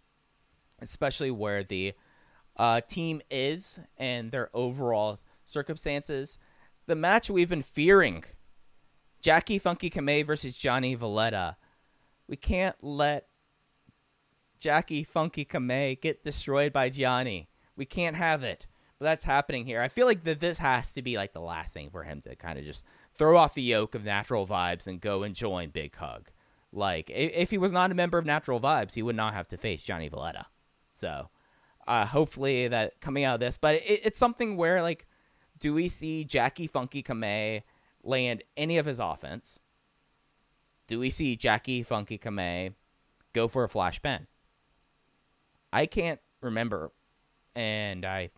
[0.82, 1.94] especially where the
[2.56, 6.38] uh, team is and their overall circumstances.
[6.92, 8.22] The match we've been fearing
[9.22, 11.56] Jackie Funky Kamei versus Gianni Valletta.
[12.28, 13.28] We can't let
[14.58, 17.48] Jackie Funky Kamei get destroyed by Gianni.
[17.76, 18.66] We can't have it.
[18.98, 19.80] But that's happening here.
[19.80, 22.36] I feel like that this has to be like the last thing for him to
[22.36, 25.96] kind of just throw off the yoke of natural vibes and go and join Big
[25.96, 26.28] Hug.
[26.74, 29.56] Like if he was not a member of Natural Vibes, he would not have to
[29.56, 30.44] face Gianni Valletta.
[30.90, 31.30] So
[31.86, 35.06] uh, hopefully that coming out of this, but it, it's something where like,
[35.62, 37.62] do we see Jackie Funky Kamei
[38.02, 39.60] land any of his offense?
[40.88, 42.74] Do we see Jackie Funky Kamei
[43.32, 44.26] go for a flash Ben?
[45.72, 46.90] I can't remember,
[47.54, 48.30] and I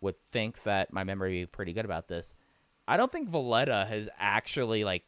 [0.00, 2.36] would think that my memory would be pretty good about this.
[2.86, 5.02] I don't think Valletta has actually like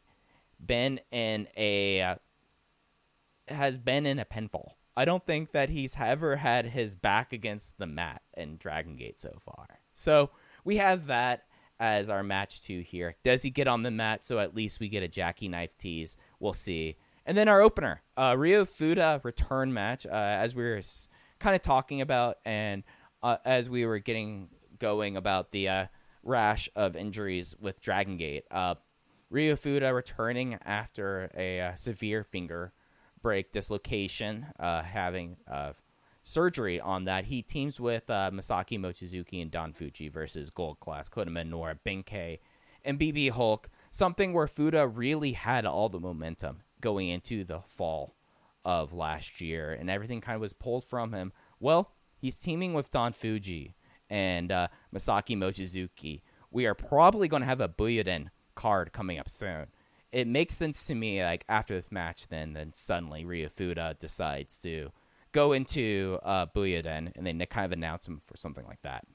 [0.63, 2.15] been in a uh,
[3.47, 4.71] has been in a pinfall.
[4.97, 9.21] I don't think that he's ever had his back against the mat in Dragon Gate
[9.21, 9.79] so far.
[9.93, 10.31] So
[10.65, 11.45] we have that
[11.79, 13.15] as our match two here.
[13.23, 14.25] Does he get on the mat?
[14.25, 16.17] So at least we get a Jackie knife tease.
[16.39, 16.97] We'll see.
[17.25, 20.81] And then our opener, uh, Ryo Fuda return match, uh, as we were
[21.39, 22.83] kind of talking about, and
[23.23, 25.85] uh, as we were getting going about the uh,
[26.23, 28.45] rash of injuries with Dragon Gate.
[28.51, 28.75] Uh,
[29.29, 32.73] Ryo Fuda returning after a uh, severe finger
[33.21, 35.37] break dislocation, having
[36.25, 37.25] surgery on that.
[37.25, 42.39] He teams with uh, Masaki Mochizuki and Don Fuji versus Gold Class, Kota Minoura, Ben-K,
[42.83, 43.69] and BB Hulk.
[43.91, 48.15] Something where Fuda really had all the momentum going into the fall
[48.65, 51.31] of last year, and everything kind of was pulled from him.
[51.59, 53.75] Well, he's teaming with Don Fuji
[54.09, 56.21] and uh, Masaki Mochizuki.
[56.51, 59.67] We are probably going to have a Buyoden card coming up soon
[60.15, 64.57] it makes sense to me like after this match then then suddenly Ryo Fuda decides
[64.61, 64.91] to
[65.35, 69.05] go into uh Buyoden and they kind of announce him for something like that.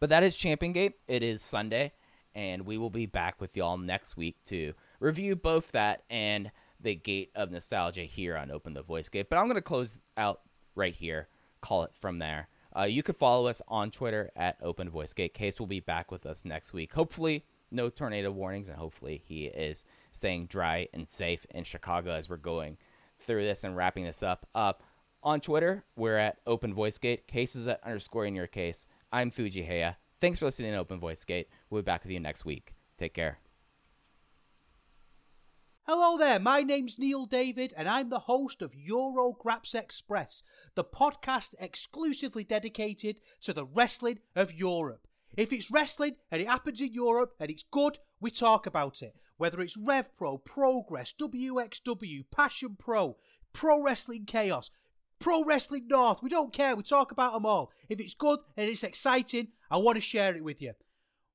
[0.00, 0.94] But that is Champion Gate.
[1.06, 1.92] It is Sunday
[2.34, 6.50] and we will be back with y'all next week to review both that and
[6.80, 9.28] the Gate of Nostalgia here on Open the Voice Gate.
[9.30, 10.40] But I'm going to close out
[10.74, 11.28] right here.
[11.60, 12.48] Call it from there.
[12.76, 15.34] Uh, you can follow us on Twitter at Open Voice Gate.
[15.34, 16.92] Case will be back with us next week.
[16.92, 22.28] Hopefully, no tornado warnings, and hopefully he is staying dry and safe in Chicago as
[22.28, 22.76] we're going
[23.18, 24.46] through this and wrapping this up.
[24.54, 24.82] Up
[25.22, 27.26] on Twitter, we're at Open Voice Gate.
[27.26, 28.86] Cases at underscore in your case.
[29.12, 29.96] I'm Fuji Heya.
[30.20, 31.48] Thanks for listening to Open Voice Gate.
[31.70, 32.74] We'll be back with you next week.
[32.98, 33.38] Take care.
[35.86, 40.42] Hello there, my name's Neil David, and I'm the host of Eurograps Express,
[40.74, 45.08] the podcast exclusively dedicated to the wrestling of Europe.
[45.34, 49.14] If it's wrestling and it happens in Europe and it's good, we talk about it.
[49.38, 53.16] Whether it's Rev Pro, Progress, WXW, Passion Pro,
[53.54, 54.70] Pro Wrestling Chaos,
[55.18, 56.76] Pro Wrestling North, we don't care.
[56.76, 57.72] We talk about them all.
[57.88, 60.74] If it's good and it's exciting, I want to share it with you.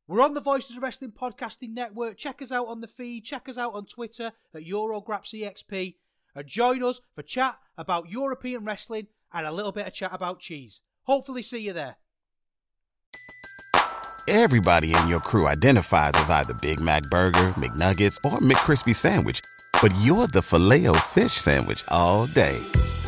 [0.08, 2.18] We're on the Voices of Wrestling Podcasting Network.
[2.18, 3.26] Check us out on the feed.
[3.26, 5.96] Check us out on Twitter at EuroGrapsEXP.
[6.36, 10.40] And join us for chat about European wrestling and a little bit of chat about
[10.40, 10.82] cheese.
[11.04, 11.98] Hopefully, see you there.
[14.28, 19.42] Everybody in your crew identifies as either Big Mac Burger, McNuggets, or McCrispy Sandwich.
[19.82, 22.62] But you're the filet fish Sandwich all day.